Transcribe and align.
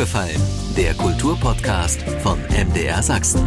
aufgefallen? 0.00 0.40
Der 0.78 0.94
Kulturpodcast 0.94 2.00
von 2.22 2.38
MDR 2.48 3.02
Sachsen. 3.02 3.46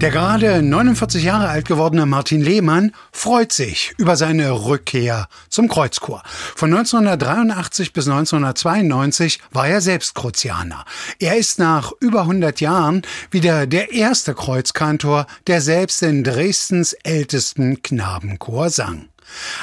Der 0.00 0.10
gerade 0.10 0.60
49 0.60 1.22
Jahre 1.22 1.48
alt 1.48 1.68
gewordene 1.68 2.04
Martin 2.04 2.40
Lehmann 2.42 2.90
freut 3.12 3.52
sich 3.52 3.94
über 3.96 4.16
seine 4.16 4.50
Rückkehr 4.50 5.28
zum 5.48 5.68
Kreuzchor. 5.68 6.22
Von 6.26 6.74
1983 6.74 7.92
bis 7.92 8.08
1992 8.08 9.40
war 9.52 9.68
er 9.68 9.80
selbst 9.80 10.16
Kruzianer. 10.16 10.84
Er 11.20 11.36
ist 11.36 11.60
nach 11.60 11.92
über 12.00 12.22
100 12.22 12.60
Jahren 12.60 13.02
wieder 13.30 13.68
der 13.68 13.92
erste 13.92 14.34
Kreuzkantor, 14.34 15.26
der 15.46 15.60
selbst 15.60 16.02
in 16.02 16.24
Dresdens 16.24 16.92
ältesten 17.04 17.82
Knabenchor 17.82 18.70
sang. 18.70 19.08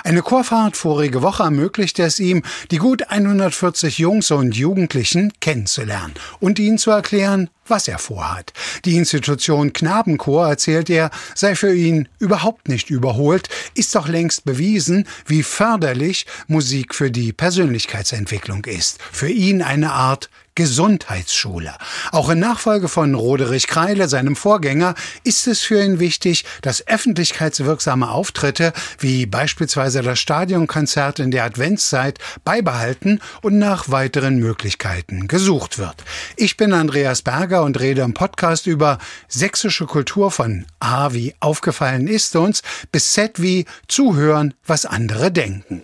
Eine 0.03 0.21
Chorfahrt 0.21 0.77
vorige 0.77 1.21
Woche 1.21 1.43
ermöglichte 1.43 2.03
es 2.03 2.19
ihm, 2.19 2.43
die 2.71 2.77
gut 2.77 3.09
140 3.09 3.97
Jungs 3.97 4.31
und 4.31 4.55
Jugendlichen 4.55 5.33
kennenzulernen 5.39 6.13
und 6.39 6.59
ihnen 6.59 6.77
zu 6.77 6.91
erklären, 6.91 7.49
was 7.67 7.87
er 7.87 7.99
vorhat. 7.99 8.53
Die 8.85 8.97
Institution 8.97 9.73
Knabenchor, 9.73 10.47
erzählt 10.47 10.89
er, 10.89 11.09
sei 11.33 11.55
für 11.55 11.73
ihn 11.73 12.07
überhaupt 12.19 12.67
nicht 12.67 12.89
überholt, 12.89 13.49
ist 13.73 13.95
doch 13.95 14.07
längst 14.07 14.45
bewiesen, 14.45 15.07
wie 15.25 15.43
förderlich 15.43 16.25
Musik 16.47 16.95
für 16.95 17.11
die 17.11 17.33
Persönlichkeitsentwicklung 17.33 18.65
ist. 18.65 18.99
Für 19.11 19.29
ihn 19.29 19.61
eine 19.61 19.91
Art 19.91 20.29
Gesundheitsschule. 20.55 21.75
Auch 22.13 22.29
in 22.29 22.39
Nachfolge 22.39 22.87
von 22.87 23.13
Roderich 23.13 23.67
Kreile, 23.67 24.07
seinem 24.07 24.37
Vorgänger, 24.37 24.95
ist 25.25 25.47
es 25.47 25.59
für 25.59 25.83
ihn 25.83 25.99
wichtig, 25.99 26.45
dass 26.61 26.87
öffentlichkeitswirksame 26.87 28.09
Auftritte 28.09 28.71
wie 28.97 29.25
beispielsweise 29.25 30.01
das 30.01 30.17
Stadionkonzert 30.17 31.19
in 31.19 31.31
der 31.31 31.43
Adventszeit 31.43 32.19
beibehalten 32.45 33.19
und 33.41 33.59
nach 33.59 33.91
weiteren 33.91 34.37
Möglichkeiten 34.37 35.27
gesucht 35.27 35.77
wird. 35.77 36.05
Ich 36.37 36.55
bin 36.55 36.71
Andreas 36.71 37.21
Berger 37.21 37.54
und 37.63 37.79
rede 37.79 38.01
im 38.01 38.13
Podcast 38.13 38.67
über 38.67 38.97
sächsische 39.27 39.85
Kultur 39.85 40.31
von 40.31 40.65
A 40.79 41.13
wie 41.13 41.33
aufgefallen 41.39 42.07
ist 42.07 42.35
uns 42.35 42.61
bis 42.91 43.13
Z 43.13 43.41
wie 43.41 43.65
zuhören, 43.87 44.53
was 44.65 44.85
andere 44.85 45.31
denken. 45.31 45.83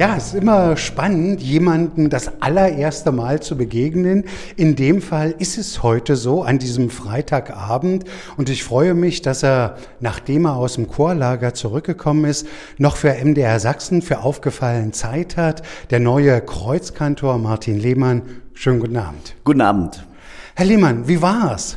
Ja, 0.00 0.16
es 0.16 0.28
ist 0.28 0.34
immer 0.34 0.78
spannend, 0.78 1.42
jemanden 1.42 2.08
das 2.08 2.40
allererste 2.40 3.12
Mal 3.12 3.42
zu 3.42 3.54
begegnen. 3.54 4.24
In 4.56 4.74
dem 4.74 5.02
Fall 5.02 5.34
ist 5.38 5.58
es 5.58 5.82
heute 5.82 6.16
so, 6.16 6.42
an 6.42 6.58
diesem 6.58 6.88
Freitagabend. 6.88 8.04
Und 8.38 8.48
ich 8.48 8.64
freue 8.64 8.94
mich, 8.94 9.20
dass 9.20 9.42
er, 9.42 9.76
nachdem 10.00 10.46
er 10.46 10.56
aus 10.56 10.76
dem 10.76 10.88
Chorlager 10.88 11.52
zurückgekommen 11.52 12.24
ist, 12.24 12.46
noch 12.78 12.96
für 12.96 13.12
MDR 13.12 13.60
Sachsen 13.60 14.00
für 14.00 14.20
aufgefallen 14.20 14.94
Zeit 14.94 15.36
hat. 15.36 15.60
Der 15.90 16.00
neue 16.00 16.40
Kreuzkantor 16.40 17.36
Martin 17.36 17.78
Lehmann. 17.78 18.22
Schönen 18.54 18.80
guten 18.80 18.96
Abend. 18.96 19.34
Guten 19.44 19.60
Abend. 19.60 20.06
Herr 20.54 20.64
Lehmann, 20.64 21.08
wie 21.08 21.20
war's? 21.20 21.76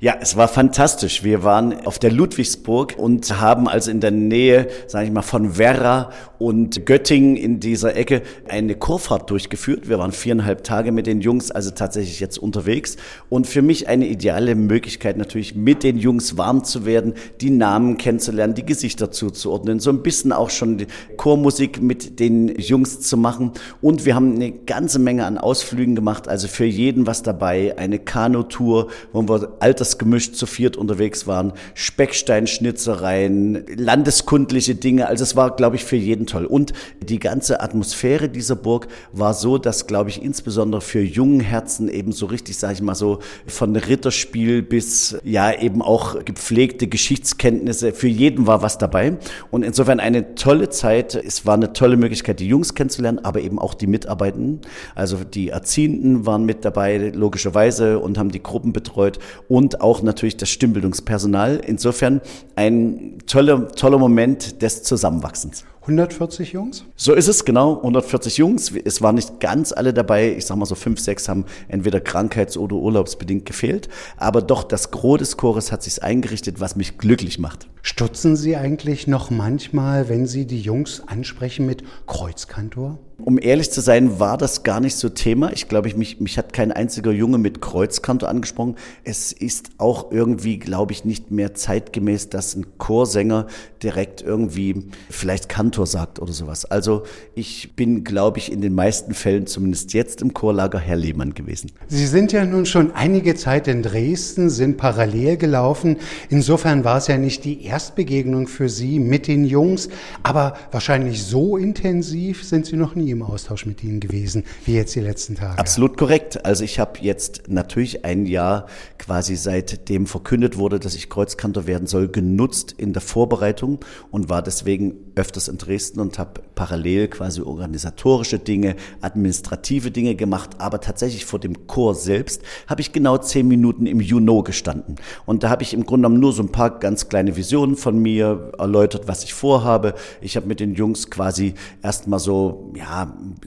Ja, 0.00 0.14
es 0.20 0.36
war 0.36 0.46
fantastisch. 0.46 1.24
Wir 1.24 1.42
waren 1.42 1.84
auf 1.84 1.98
der 1.98 2.12
Ludwigsburg 2.12 2.94
und 2.96 3.40
haben 3.40 3.68
also 3.68 3.90
in 3.90 3.98
der 4.00 4.12
Nähe, 4.12 4.68
sage 4.86 5.06
ich 5.06 5.10
mal, 5.10 5.22
von 5.22 5.58
Werra 5.58 6.10
und 6.38 6.86
Göttingen 6.86 7.36
in 7.36 7.60
dieser 7.60 7.96
Ecke 7.96 8.22
eine 8.48 8.74
Kurfahrt 8.74 9.30
durchgeführt. 9.30 9.88
Wir 9.88 9.98
waren 9.98 10.12
viereinhalb 10.12 10.62
Tage 10.64 10.92
mit 10.92 11.06
den 11.06 11.20
Jungs, 11.20 11.50
also 11.50 11.70
tatsächlich 11.70 12.20
jetzt 12.20 12.38
unterwegs. 12.38 12.96
Und 13.28 13.46
für 13.46 13.62
mich 13.62 13.88
eine 13.88 14.06
ideale 14.06 14.54
Möglichkeit 14.54 15.16
natürlich, 15.16 15.54
mit 15.54 15.82
den 15.82 15.98
Jungs 15.98 16.36
warm 16.36 16.64
zu 16.64 16.86
werden, 16.86 17.14
die 17.40 17.50
Namen 17.50 17.98
kennenzulernen, 17.98 18.54
die 18.54 18.64
Gesichter 18.64 19.10
zuzuordnen, 19.10 19.80
so 19.80 19.90
ein 19.90 20.02
bisschen 20.02 20.32
auch 20.32 20.50
schon 20.50 20.86
Chormusik 21.16 21.82
mit 21.82 22.20
den 22.20 22.54
Jungs 22.58 23.00
zu 23.00 23.16
machen. 23.16 23.52
Und 23.82 24.04
wir 24.06 24.14
haben 24.14 24.34
eine 24.36 24.52
ganze 24.52 24.98
Menge 24.98 25.26
an 25.26 25.38
Ausflügen 25.38 25.94
gemacht, 25.94 26.28
also 26.28 26.46
für 26.46 26.64
jeden 26.64 27.06
was 27.06 27.22
dabei. 27.22 27.76
Eine 27.76 27.98
Kanutour, 27.98 28.88
wo 29.12 29.28
wir 29.28 29.56
alters 29.60 29.98
gemischt 29.98 30.36
zu 30.36 30.46
viert 30.46 30.76
unterwegs 30.76 31.26
waren, 31.26 31.52
Specksteinschnitzereien, 31.74 33.64
landeskundliche 33.76 34.76
Dinge. 34.76 35.08
Also 35.08 35.24
es 35.24 35.34
war, 35.34 35.56
glaube 35.56 35.76
ich, 35.76 35.84
für 35.84 35.96
jeden 35.96 36.27
toll. 36.28 36.44
Und 36.44 36.72
die 37.02 37.18
ganze 37.18 37.60
Atmosphäre 37.60 38.28
dieser 38.28 38.56
Burg 38.56 38.88
war 39.12 39.34
so, 39.34 39.58
dass, 39.58 39.86
glaube 39.86 40.10
ich, 40.10 40.22
insbesondere 40.22 40.80
für 40.80 41.00
jungen 41.00 41.40
Herzen 41.40 41.88
eben 41.88 42.12
so 42.12 42.26
richtig, 42.26 42.56
sage 42.56 42.74
ich 42.74 42.82
mal 42.82 42.94
so, 42.94 43.18
von 43.46 43.74
Ritterspiel 43.74 44.62
bis 44.62 45.18
ja 45.24 45.52
eben 45.52 45.82
auch 45.82 46.24
gepflegte 46.24 46.86
Geschichtskenntnisse, 46.86 47.92
für 47.92 48.08
jeden 48.08 48.46
war 48.46 48.62
was 48.62 48.78
dabei. 48.78 49.18
Und 49.50 49.62
insofern 49.62 50.00
eine 50.00 50.34
tolle 50.34 50.68
Zeit. 50.68 51.14
Es 51.14 51.46
war 51.46 51.54
eine 51.54 51.72
tolle 51.72 51.96
Möglichkeit, 51.96 52.40
die 52.40 52.46
Jungs 52.46 52.74
kennenzulernen, 52.74 53.18
aber 53.22 53.40
eben 53.40 53.58
auch 53.58 53.74
die 53.74 53.86
Mitarbeitenden. 53.86 54.60
Also 54.94 55.18
die 55.24 55.48
Erziehenden 55.48 56.26
waren 56.26 56.44
mit 56.44 56.64
dabei, 56.64 57.12
logischerweise, 57.14 57.98
und 57.98 58.18
haben 58.18 58.30
die 58.30 58.42
Gruppen 58.42 58.72
betreut 58.72 59.18
und 59.48 59.80
auch 59.80 60.02
natürlich 60.02 60.36
das 60.36 60.48
Stimmbildungspersonal. 60.50 61.60
Insofern 61.66 62.20
ein 62.56 63.18
toller, 63.26 63.68
toller 63.68 63.98
Moment 63.98 64.62
des 64.62 64.82
Zusammenwachsens. 64.82 65.64
140 65.88 66.52
Jungs? 66.52 66.84
So 66.96 67.14
ist 67.14 67.28
es, 67.28 67.46
genau. 67.46 67.78
140 67.78 68.36
Jungs. 68.36 68.72
Es 68.84 69.00
waren 69.00 69.14
nicht 69.14 69.40
ganz 69.40 69.72
alle 69.72 69.94
dabei. 69.94 70.36
Ich 70.36 70.44
sag 70.44 70.56
mal 70.58 70.66
so 70.66 70.74
fünf, 70.74 71.00
sechs 71.00 71.28
haben 71.28 71.46
entweder 71.68 71.98
krankheits- 72.00 72.58
oder 72.58 72.76
urlaubsbedingt 72.76 73.46
gefehlt. 73.46 73.88
Aber 74.18 74.42
doch 74.42 74.64
das 74.64 74.90
Gros 74.90 75.18
des 75.18 75.36
Chores 75.38 75.72
hat 75.72 75.82
sich 75.82 76.02
eingerichtet, 76.02 76.60
was 76.60 76.76
mich 76.76 76.98
glücklich 76.98 77.38
macht. 77.38 77.68
Stutzen 77.80 78.36
Sie 78.36 78.54
eigentlich 78.54 79.06
noch 79.06 79.30
manchmal, 79.30 80.10
wenn 80.10 80.26
Sie 80.26 80.46
die 80.46 80.60
Jungs 80.60 81.02
ansprechen 81.06 81.64
mit 81.64 81.82
Kreuzkantor? 82.06 82.98
Um 83.20 83.36
ehrlich 83.36 83.72
zu 83.72 83.80
sein, 83.80 84.20
war 84.20 84.38
das 84.38 84.62
gar 84.62 84.78
nicht 84.78 84.96
so 84.96 85.08
Thema. 85.08 85.52
Ich 85.52 85.66
glaube, 85.66 85.88
ich, 85.88 85.96
mich, 85.96 86.20
mich 86.20 86.38
hat 86.38 86.52
kein 86.52 86.70
einziger 86.70 87.10
Junge 87.10 87.38
mit 87.38 87.60
Kreuzkantor 87.60 88.28
angesprochen. 88.28 88.76
Es 89.02 89.32
ist 89.32 89.70
auch 89.78 90.12
irgendwie, 90.12 90.58
glaube 90.58 90.92
ich, 90.92 91.04
nicht 91.04 91.32
mehr 91.32 91.52
zeitgemäß, 91.52 92.28
dass 92.28 92.54
ein 92.54 92.78
Chorsänger 92.78 93.48
direkt 93.82 94.22
irgendwie 94.22 94.84
vielleicht 95.10 95.48
Kantor 95.48 95.86
sagt 95.88 96.20
oder 96.20 96.32
sowas. 96.32 96.64
Also 96.64 97.02
ich 97.34 97.74
bin, 97.74 98.04
glaube 98.04 98.38
ich, 98.38 98.52
in 98.52 98.60
den 98.60 98.74
meisten 98.74 99.14
Fällen, 99.14 99.48
zumindest 99.48 99.94
jetzt 99.94 100.22
im 100.22 100.32
Chorlager, 100.32 100.78
Herr 100.78 100.96
Lehmann 100.96 101.34
gewesen. 101.34 101.72
Sie 101.88 102.06
sind 102.06 102.30
ja 102.30 102.44
nun 102.44 102.66
schon 102.66 102.92
einige 102.92 103.34
Zeit 103.34 103.66
in 103.66 103.82
Dresden, 103.82 104.48
sind 104.48 104.76
parallel 104.76 105.36
gelaufen. 105.38 105.96
Insofern 106.28 106.84
war 106.84 106.98
es 106.98 107.08
ja 107.08 107.18
nicht 107.18 107.44
die 107.44 107.64
Erstbegegnung 107.64 108.46
für 108.46 108.68
Sie 108.68 109.00
mit 109.00 109.26
den 109.26 109.44
Jungs, 109.44 109.88
aber 110.22 110.56
wahrscheinlich 110.70 111.24
so 111.24 111.56
intensiv 111.56 112.44
sind 112.44 112.66
Sie 112.66 112.76
noch 112.76 112.94
nie 112.94 113.07
im 113.10 113.22
Austausch 113.22 113.66
mit 113.66 113.82
ihnen 113.84 114.00
gewesen, 114.00 114.44
wie 114.64 114.74
jetzt 114.74 114.94
die 114.94 115.00
letzten 115.00 115.34
Tage. 115.34 115.58
Absolut 115.58 115.96
korrekt. 115.96 116.44
Also 116.44 116.64
ich 116.64 116.78
habe 116.78 117.00
jetzt 117.00 117.42
natürlich 117.48 118.04
ein 118.04 118.26
Jahr 118.26 118.66
quasi 118.98 119.36
seitdem 119.36 120.06
verkündet 120.06 120.58
wurde, 120.58 120.80
dass 120.80 120.94
ich 120.94 121.08
Kreuzkantor 121.08 121.66
werden 121.66 121.86
soll, 121.86 122.08
genutzt 122.08 122.74
in 122.76 122.92
der 122.92 123.02
Vorbereitung 123.02 123.80
und 124.10 124.28
war 124.28 124.42
deswegen 124.42 124.94
öfters 125.14 125.48
in 125.48 125.58
Dresden 125.58 126.00
und 126.00 126.18
habe 126.18 126.40
parallel 126.54 127.08
quasi 127.08 127.40
organisatorische 127.40 128.38
Dinge, 128.38 128.76
administrative 129.00 129.90
Dinge 129.90 130.14
gemacht, 130.14 130.50
aber 130.58 130.80
tatsächlich 130.80 131.24
vor 131.24 131.38
dem 131.38 131.66
Chor 131.66 131.94
selbst 131.94 132.42
habe 132.66 132.80
ich 132.80 132.92
genau 132.92 133.18
zehn 133.18 133.46
Minuten 133.46 133.86
im 133.86 134.00
Juno 134.00 134.42
gestanden. 134.42 134.96
Und 135.26 135.42
da 135.42 135.50
habe 135.50 135.62
ich 135.62 135.74
im 135.74 135.86
Grunde 135.86 136.06
genommen 136.06 136.20
nur 136.20 136.32
so 136.32 136.42
ein 136.42 136.52
paar 136.52 136.78
ganz 136.78 137.08
kleine 137.08 137.36
Visionen 137.36 137.76
von 137.76 137.98
mir 137.98 138.52
erläutert, 138.58 139.08
was 139.08 139.24
ich 139.24 139.34
vorhabe. 139.34 139.94
Ich 140.20 140.36
habe 140.36 140.46
mit 140.46 140.60
den 140.60 140.74
Jungs 140.74 141.10
quasi 141.10 141.54
erstmal 141.82 142.18
so, 142.18 142.72
ja, 142.76 142.97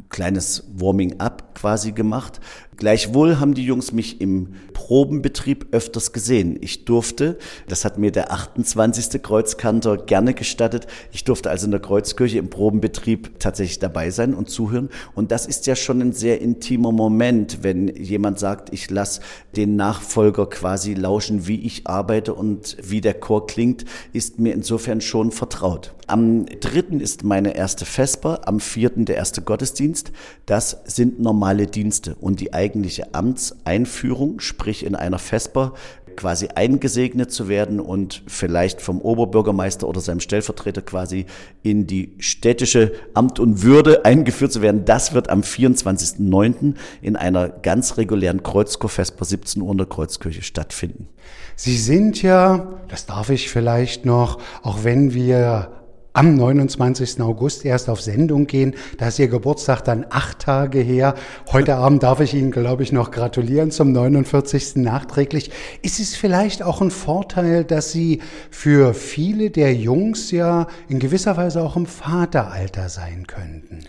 kleines 0.10 0.64
Warming-up 0.78 1.56
quasi 1.56 1.92
gemacht. 1.92 2.40
Gleichwohl 2.82 3.40
haben 3.40 3.54
die 3.54 3.64
Jungs 3.64 3.92
mich 3.92 4.22
im 4.22 4.56
Probenbetrieb 4.74 5.68
öfters 5.70 6.14
gesehen. 6.14 6.58
Ich 6.62 6.84
durfte, 6.84 7.38
das 7.68 7.86
hat 7.86 8.00
mir 8.00 8.12
der 8.12 8.32
28. 8.32 9.22
Kreuzkantor 9.22 9.98
gerne 9.98 10.34
gestattet, 10.34 10.88
ich 11.12 11.24
durfte 11.24 11.52
also 11.52 11.66
in 11.66 11.72
der 11.72 11.80
Kreuzkirche 11.80 12.40
im 12.40 12.50
Probenbetrieb 12.50 13.40
tatsächlich 13.40 13.78
dabei 13.78 14.10
sein 14.10 14.34
und 14.34 14.50
zuhören. 14.50 14.90
Und 15.14 15.32
das 15.32 15.46
ist 15.46 15.68
ja 15.68 15.76
schon 15.76 16.02
ein 16.02 16.12
sehr 16.12 16.42
intimer 16.42 16.92
Moment, 16.92 17.60
wenn 17.62 17.88
jemand 17.88 18.40
sagt, 18.40 18.74
ich 18.74 18.90
lasse 18.90 19.22
den 19.56 19.76
Nachfolger 19.76 20.48
quasi 20.48 20.96
lauschen, 20.96 21.46
wie 21.46 21.62
ich 21.62 21.86
arbeite 21.86 22.34
und 22.34 22.78
wie 22.82 23.00
der 23.00 23.14
Chor 23.14 23.46
klingt, 23.46 23.86
ist 24.12 24.40
mir 24.40 24.56
insofern 24.56 25.02
schon 25.02 25.32
vertraut. 25.32 25.94
Am 26.12 26.46
dritten 26.46 27.00
ist 27.00 27.24
meine 27.24 27.56
erste 27.56 27.86
Vesper, 27.86 28.42
am 28.46 28.60
vierten 28.60 29.06
der 29.06 29.16
erste 29.16 29.42
Gottesdienst. 29.42 30.12
Das 30.46 30.82
sind 30.84 31.22
normale 31.22 31.68
Dienste 31.68 32.16
und 32.20 32.42
die 32.42 32.52
eigentliche 32.72 33.14
Amtseinführung, 33.14 34.40
sprich 34.40 34.86
in 34.86 34.96
einer 34.96 35.20
Vesper, 35.20 35.74
quasi 36.16 36.48
eingesegnet 36.56 37.32
zu 37.32 37.48
werden 37.48 37.80
und 37.80 38.24
vielleicht 38.28 38.82
vom 38.82 39.02
Oberbürgermeister 39.02 39.88
oder 39.88 40.02
seinem 40.02 40.20
Stellvertreter 40.20 40.82
quasi 40.82 41.26
in 41.64 41.88
die 41.88 42.14
städtische 42.20 42.94
Amt 43.14 43.40
und 43.40 43.64
Würde 43.64 44.06
eingeführt 44.06 44.52
zu 44.52 44.62
werden. 44.62 44.86
Das 44.86 45.14
wird 45.14 45.30
am 45.30 45.42
24.09. 45.42 46.76
in 47.02 47.16
einer 47.16 47.50
ganz 47.50 47.98
regulären 47.98 48.44
Kreuzchorfesper 48.44 49.26
17 49.26 49.62
Uhr 49.62 49.72
in 49.72 49.78
der 49.78 49.88
Kreuzkirche 49.88 50.42
stattfinden. 50.42 51.08
Sie 51.56 51.78
sind 51.78 52.22
ja, 52.22 52.80
das 52.88 53.06
darf 53.06 53.30
ich 53.30 53.50
vielleicht 53.50 54.06
noch, 54.06 54.40
auch 54.64 54.84
wenn 54.84 55.14
wir 55.14 55.81
am 56.14 56.36
29. 56.36 57.22
August 57.22 57.66
erst 57.66 57.90
auf 57.90 58.02
Sendung 58.02 58.48
gehen. 58.48 58.76
Da 58.98 59.08
ist 59.08 59.20
Ihr 59.20 59.28
Geburtstag 59.28 59.82
dann 59.82 60.06
acht 60.10 60.40
Tage 60.40 60.80
her. 60.80 61.16
Heute 61.52 61.76
Abend 61.76 62.04
darf 62.04 62.20
ich 62.20 62.34
Ihnen, 62.34 62.52
glaube 62.52 62.84
ich, 62.84 62.92
noch 62.92 63.12
gratulieren 63.12 63.72
zum 63.72 63.92
49. 63.92 64.78
nachträglich. 64.78 65.52
Ist 65.82 66.00
es 66.00 66.16
vielleicht 66.16 66.64
auch 66.64 66.82
ein 66.82 66.92
Vorteil, 66.92 67.64
dass 67.64 67.92
Sie 67.92 68.22
für 68.50 68.94
viele 68.94 69.52
der 69.52 69.74
Jungs 69.74 70.32
ja 70.32 70.68
in 70.90 71.00
gewisser 71.00 71.38
Weise 71.38 71.62
auch 71.62 71.76
im 71.76 71.86
Vateralter 71.86 72.90
sein 72.90 73.26
könnten? 73.28 73.80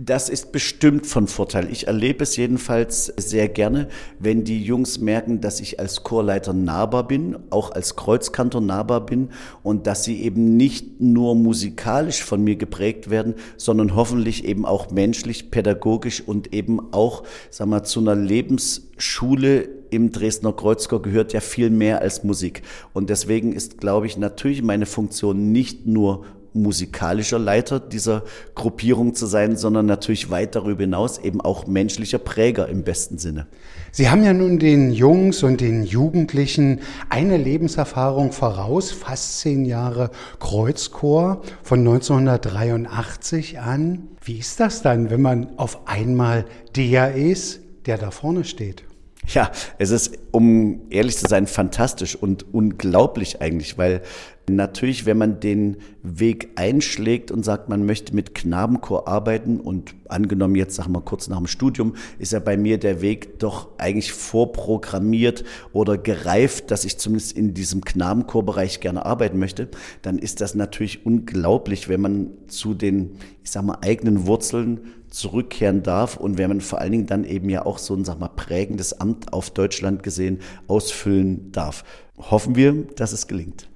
Das 0.00 0.28
ist 0.28 0.52
bestimmt 0.52 1.08
von 1.08 1.26
Vorteil. 1.26 1.72
Ich 1.72 1.88
erlebe 1.88 2.22
es 2.22 2.36
jedenfalls 2.36 3.06
sehr 3.16 3.48
gerne, 3.48 3.88
wenn 4.20 4.44
die 4.44 4.62
Jungs 4.62 5.00
merken, 5.00 5.40
dass 5.40 5.58
ich 5.58 5.80
als 5.80 6.04
Chorleiter 6.04 6.52
nahbar 6.52 7.08
bin, 7.08 7.36
auch 7.50 7.72
als 7.72 7.96
Kreuzkantor 7.96 8.60
nahbar 8.60 9.04
bin 9.04 9.30
und 9.64 9.88
dass 9.88 10.04
sie 10.04 10.22
eben 10.22 10.56
nicht 10.56 11.00
nur 11.00 11.34
musikalisch 11.34 12.22
von 12.22 12.44
mir 12.44 12.54
geprägt 12.54 13.10
werden, 13.10 13.34
sondern 13.56 13.96
hoffentlich 13.96 14.44
eben 14.44 14.64
auch 14.64 14.92
menschlich, 14.92 15.50
pädagogisch 15.50 16.22
und 16.24 16.54
eben 16.54 16.92
auch, 16.92 17.24
sagen 17.50 17.70
wir, 17.70 17.82
zu 17.82 17.98
einer 17.98 18.14
Lebensschule 18.14 19.68
im 19.90 20.12
Dresdner 20.12 20.52
Kreuzchor 20.52 21.02
gehört 21.02 21.32
ja 21.32 21.40
viel 21.40 21.70
mehr 21.70 22.02
als 22.02 22.22
Musik. 22.22 22.62
Und 22.92 23.10
deswegen 23.10 23.52
ist, 23.52 23.78
glaube 23.78 24.06
ich, 24.06 24.16
natürlich 24.16 24.62
meine 24.62 24.86
Funktion 24.86 25.50
nicht 25.50 25.86
nur 25.86 26.24
musikalischer 26.62 27.38
Leiter 27.38 27.80
dieser 27.80 28.22
Gruppierung 28.54 29.14
zu 29.14 29.26
sein, 29.26 29.56
sondern 29.56 29.86
natürlich 29.86 30.30
weit 30.30 30.54
darüber 30.54 30.82
hinaus 30.82 31.18
eben 31.18 31.40
auch 31.40 31.66
menschlicher 31.66 32.18
Präger 32.18 32.68
im 32.68 32.82
besten 32.82 33.18
Sinne. 33.18 33.46
Sie 33.90 34.10
haben 34.10 34.22
ja 34.22 34.32
nun 34.32 34.58
den 34.58 34.92
Jungs 34.92 35.42
und 35.42 35.60
den 35.60 35.84
Jugendlichen 35.84 36.80
eine 37.08 37.36
Lebenserfahrung 37.36 38.32
voraus, 38.32 38.90
fast 38.90 39.40
zehn 39.40 39.64
Jahre 39.64 40.10
Kreuzchor 40.40 41.42
von 41.62 41.80
1983 41.80 43.60
an. 43.60 44.08
Wie 44.22 44.38
ist 44.38 44.60
das 44.60 44.82
dann, 44.82 45.10
wenn 45.10 45.22
man 45.22 45.58
auf 45.58 45.88
einmal 45.88 46.44
der 46.76 47.14
ist, 47.14 47.60
der 47.86 47.98
da 47.98 48.10
vorne 48.10 48.44
steht? 48.44 48.87
Ja, 49.28 49.52
es 49.78 49.90
ist, 49.90 50.18
um 50.30 50.80
ehrlich 50.90 51.18
zu 51.18 51.26
sein, 51.28 51.46
fantastisch 51.46 52.16
und 52.16 52.52
unglaublich 52.54 53.42
eigentlich, 53.42 53.76
weil 53.76 54.02
Natürlich, 54.48 55.06
wenn 55.06 55.18
man 55.18 55.40
den 55.40 55.76
Weg 56.02 56.50
einschlägt 56.56 57.30
und 57.30 57.44
sagt, 57.44 57.68
man 57.68 57.84
möchte 57.84 58.14
mit 58.14 58.34
Knabenchor 58.34 59.06
arbeiten 59.06 59.60
und 59.60 59.94
angenommen 60.08 60.54
jetzt, 60.54 60.76
sagen 60.76 60.92
wir 60.92 61.00
kurz 61.00 61.28
nach 61.28 61.38
dem 61.38 61.46
Studium, 61.46 61.94
ist 62.18 62.32
ja 62.32 62.40
bei 62.40 62.56
mir 62.56 62.78
der 62.78 63.00
Weg 63.00 63.38
doch 63.38 63.68
eigentlich 63.78 64.12
vorprogrammiert 64.12 65.44
oder 65.72 65.98
gereift, 65.98 66.70
dass 66.70 66.84
ich 66.84 66.98
zumindest 66.98 67.36
in 67.36 67.54
diesem 67.54 67.84
Knabenchorbereich 67.84 68.80
gerne 68.80 69.04
arbeiten 69.04 69.38
möchte, 69.38 69.68
dann 70.02 70.18
ist 70.18 70.40
das 70.40 70.54
natürlich 70.54 71.04
unglaublich, 71.04 71.88
wenn 71.88 72.00
man 72.00 72.30
zu 72.46 72.74
den, 72.74 73.16
ich 73.44 73.50
sag 73.50 73.64
mal, 73.64 73.78
eigenen 73.82 74.26
Wurzeln 74.26 74.80
zurückkehren 75.10 75.82
darf 75.82 76.16
und 76.16 76.38
wenn 76.38 76.48
man 76.48 76.60
vor 76.60 76.80
allen 76.80 76.92
Dingen 76.92 77.06
dann 77.06 77.24
eben 77.24 77.48
ja 77.48 77.64
auch 77.64 77.78
so 77.78 77.94
ein, 77.94 78.04
sag 78.04 78.18
mal, 78.18 78.28
prägendes 78.28 79.00
Amt 79.00 79.32
auf 79.32 79.50
Deutschland 79.50 80.02
gesehen 80.02 80.40
ausfüllen 80.66 81.50
darf. 81.52 81.84
Hoffen 82.18 82.56
wir, 82.56 82.72
dass 82.96 83.12
es 83.12 83.26
gelingt. 83.26 83.68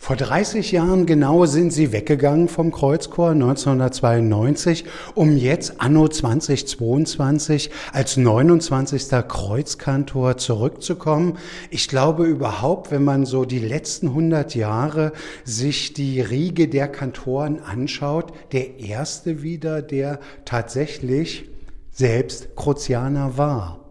Vor 0.00 0.16
30 0.16 0.72
Jahren 0.72 1.06
genau 1.06 1.44
sind 1.44 1.72
Sie 1.72 1.92
weggegangen 1.92 2.48
vom 2.48 2.70
Kreuzchor 2.70 3.30
1992, 3.30 4.84
um 5.14 5.36
jetzt 5.36 5.80
anno 5.80 6.08
2022 6.08 7.70
als 7.92 8.16
29. 8.16 9.08
Kreuzkantor 9.28 10.36
zurückzukommen. 10.38 11.36
Ich 11.70 11.88
glaube 11.88 12.26
überhaupt, 12.26 12.90
wenn 12.90 13.04
man 13.04 13.26
so 13.26 13.44
die 13.44 13.58
letzten 13.58 14.08
100 14.08 14.54
Jahre 14.54 15.12
sich 15.44 15.92
die 15.92 16.20
Riege 16.20 16.68
der 16.68 16.88
Kantoren 16.88 17.60
anschaut, 17.60 18.32
der 18.52 18.78
erste 18.78 19.42
wieder, 19.42 19.82
der 19.82 20.20
tatsächlich 20.44 21.50
selbst 21.90 22.54
Kruzianer 22.54 23.36
war. 23.36 23.87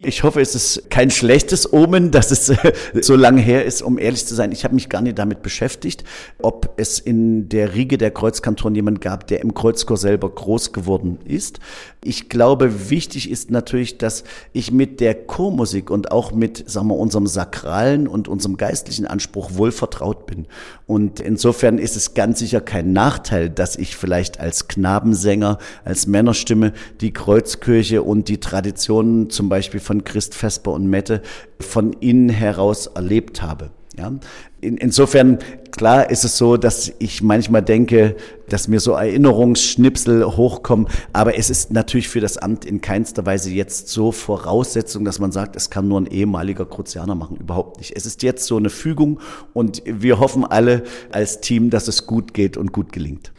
Ich 0.00 0.22
hoffe, 0.22 0.40
es 0.40 0.54
ist 0.54 0.90
kein 0.90 1.10
schlechtes 1.10 1.72
Omen, 1.72 2.10
dass 2.12 2.30
es 2.30 2.50
äh, 2.50 2.72
so 3.02 3.16
lange 3.16 3.40
her 3.40 3.64
ist, 3.64 3.82
um 3.82 3.98
ehrlich 3.98 4.24
zu 4.26 4.36
sein. 4.36 4.52
Ich 4.52 4.62
habe 4.62 4.76
mich 4.76 4.88
gar 4.88 5.00
nicht 5.00 5.18
damit 5.18 5.42
beschäftigt, 5.42 6.04
ob 6.40 6.74
es 6.76 7.00
in 7.00 7.48
der 7.48 7.74
Riege 7.74 7.98
der 7.98 8.12
Kreuzkantoren 8.12 8.76
jemand 8.76 9.00
gab, 9.00 9.26
der 9.26 9.40
im 9.40 9.54
Kreuzchor 9.54 9.96
selber 9.96 10.30
groß 10.30 10.72
geworden 10.72 11.18
ist. 11.24 11.58
Ich 12.04 12.28
glaube, 12.28 12.90
wichtig 12.90 13.28
ist 13.28 13.50
natürlich, 13.50 13.98
dass 13.98 14.22
ich 14.52 14.70
mit 14.70 15.00
der 15.00 15.16
Chormusik 15.16 15.90
und 15.90 16.12
auch 16.12 16.30
mit, 16.30 16.70
sagen 16.70 16.86
wir, 16.86 16.96
unserem 16.96 17.26
sakralen 17.26 18.06
und 18.06 18.28
unserem 18.28 18.56
geistlichen 18.56 19.04
Anspruch 19.04 19.50
wohl 19.54 19.72
vertraut 19.72 20.26
bin. 20.26 20.46
Und 20.86 21.18
insofern 21.18 21.78
ist 21.78 21.96
es 21.96 22.14
ganz 22.14 22.38
sicher 22.38 22.60
kein 22.60 22.92
Nachteil, 22.92 23.50
dass 23.50 23.74
ich 23.74 23.96
vielleicht 23.96 24.38
als 24.38 24.68
Knabensänger, 24.68 25.58
als 25.84 26.06
Männerstimme 26.06 26.72
die 27.00 27.12
Kreuzkirche 27.12 28.04
und 28.04 28.28
die 28.28 28.38
Traditionen 28.38 29.28
zum 29.28 29.48
Beispiel 29.48 29.80
von 29.88 30.04
Christ 30.04 30.34
Vesper 30.34 30.72
und 30.72 30.86
Mette 30.86 31.22
von 31.60 31.94
innen 31.94 32.28
heraus 32.28 32.88
erlebt 32.88 33.40
habe. 33.40 33.70
Ja? 33.96 34.12
In, 34.60 34.76
insofern, 34.76 35.38
klar 35.70 36.10
ist 36.10 36.24
es 36.24 36.36
so, 36.36 36.58
dass 36.58 36.92
ich 36.98 37.22
manchmal 37.22 37.62
denke, 37.62 38.14
dass 38.50 38.68
mir 38.68 38.80
so 38.80 38.92
Erinnerungsschnipsel 38.92 40.26
hochkommen, 40.26 40.88
aber 41.14 41.38
es 41.38 41.48
ist 41.48 41.72
natürlich 41.72 42.10
für 42.10 42.20
das 42.20 42.36
Amt 42.36 42.66
in 42.66 42.82
keinster 42.82 43.24
Weise 43.24 43.50
jetzt 43.50 43.88
so 43.88 44.12
Voraussetzung, 44.12 45.06
dass 45.06 45.20
man 45.20 45.32
sagt, 45.32 45.56
es 45.56 45.70
kann 45.70 45.88
nur 45.88 46.02
ein 46.02 46.06
ehemaliger 46.06 46.66
Kruzianer 46.66 47.14
machen. 47.14 47.38
Überhaupt 47.38 47.78
nicht. 47.78 47.96
Es 47.96 48.04
ist 48.04 48.22
jetzt 48.22 48.44
so 48.44 48.58
eine 48.58 48.68
Fügung 48.68 49.20
und 49.54 49.82
wir 49.86 50.20
hoffen 50.20 50.44
alle 50.44 50.82
als 51.10 51.40
Team, 51.40 51.70
dass 51.70 51.88
es 51.88 52.06
gut 52.06 52.34
geht 52.34 52.58
und 52.58 52.72
gut 52.72 52.92
gelingt. 52.92 53.32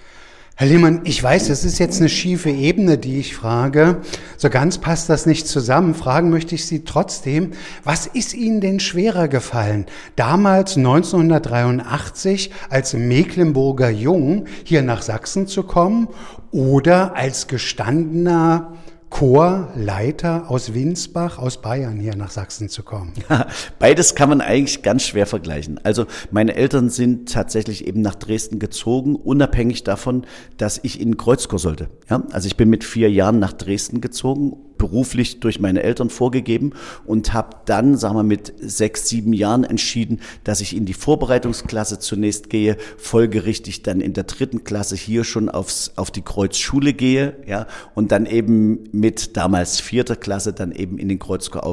Herr 0.59 0.67
Lehmann, 0.67 1.03
ich 1.05 1.23
weiß, 1.23 1.47
es 1.51 1.63
ist 1.63 1.79
jetzt 1.79 2.01
eine 2.01 2.09
schiefe 2.09 2.49
Ebene, 2.49 2.97
die 2.97 3.17
ich 3.17 3.33
frage. 3.33 4.01
So 4.35 4.49
ganz 4.49 4.77
passt 4.77 5.07
das 5.07 5.25
nicht 5.25 5.47
zusammen. 5.47 5.95
Fragen 5.95 6.29
möchte 6.29 6.53
ich 6.53 6.65
Sie 6.65 6.83
trotzdem. 6.83 7.51
Was 7.85 8.07
ist 8.07 8.33
Ihnen 8.33 8.59
denn 8.59 8.81
schwerer 8.81 9.29
gefallen? 9.29 9.85
Damals 10.17 10.75
1983 10.75 12.51
als 12.69 12.93
Mecklenburger 12.93 13.89
Jung 13.89 14.47
hier 14.65 14.81
nach 14.81 15.01
Sachsen 15.01 15.47
zu 15.47 15.63
kommen 15.63 16.09
oder 16.51 17.15
als 17.15 17.47
gestandener 17.47 18.73
Chorleiter 19.09 20.49
aus 20.49 20.73
Winsbach, 20.73 21.39
aus 21.39 21.61
Bayern 21.61 21.99
hier 21.99 22.15
nach 22.15 22.31
Sachsen 22.31 22.69
zu 22.69 22.83
kommen? 22.83 23.13
Beides 23.79 24.15
kann 24.15 24.29
man 24.29 24.41
eigentlich 24.41 24.81
ganz 24.83 25.03
schwer 25.03 25.25
vergleichen. 25.25 25.79
Also 25.83 26.05
meine 26.31 26.55
Eltern 26.55 26.89
sind 26.89 27.31
tatsächlich 27.31 27.87
eben 27.87 28.01
nach 28.01 28.15
Dresden 28.15 28.59
gezogen, 28.59 29.15
unabhängig 29.15 29.83
davon, 29.83 30.25
dass 30.57 30.79
ich 30.83 31.01
in 31.01 31.17
Kreuzchor 31.17 31.59
sollte. 31.59 31.89
Ja? 32.09 32.23
Also 32.31 32.47
ich 32.47 32.55
bin 32.55 32.69
mit 32.69 32.83
vier 32.83 33.11
Jahren 33.11 33.39
nach 33.39 33.53
Dresden 33.53 33.99
gezogen 33.99 34.57
beruflich 34.79 35.39
durch 35.39 35.59
meine 35.59 35.83
Eltern 35.83 36.09
vorgegeben 36.09 36.71
und 37.05 37.33
habe 37.33 37.57
dann, 37.65 37.95
sagen 37.97 38.15
wir, 38.15 38.23
mit 38.23 38.51
sechs, 38.57 39.07
sieben 39.07 39.33
Jahren 39.33 39.63
entschieden, 39.63 40.19
dass 40.43 40.61
ich 40.61 40.75
in 40.75 40.85
die 40.85 40.93
Vorbereitungsklasse 40.93 41.99
zunächst 41.99 42.49
gehe, 42.49 42.77
folgerichtig 42.97 43.83
dann 43.83 44.01
in 44.01 44.13
der 44.13 44.23
dritten 44.23 44.63
Klasse 44.63 44.95
hier 44.95 45.23
schon 45.23 45.49
aufs, 45.49 45.91
auf 45.97 46.09
die 46.09 46.23
Kreuzschule 46.23 46.93
gehe, 46.93 47.37
ja, 47.45 47.67
und 47.93 48.11
dann 48.11 48.25
eben 48.25 48.89
mit 48.91 49.37
damals 49.37 49.79
vierter 49.79 50.15
Klasse 50.15 50.53
dann 50.53 50.71
eben 50.71 50.97
in 50.97 51.09
den 51.09 51.19
Kreuzchor 51.19 51.63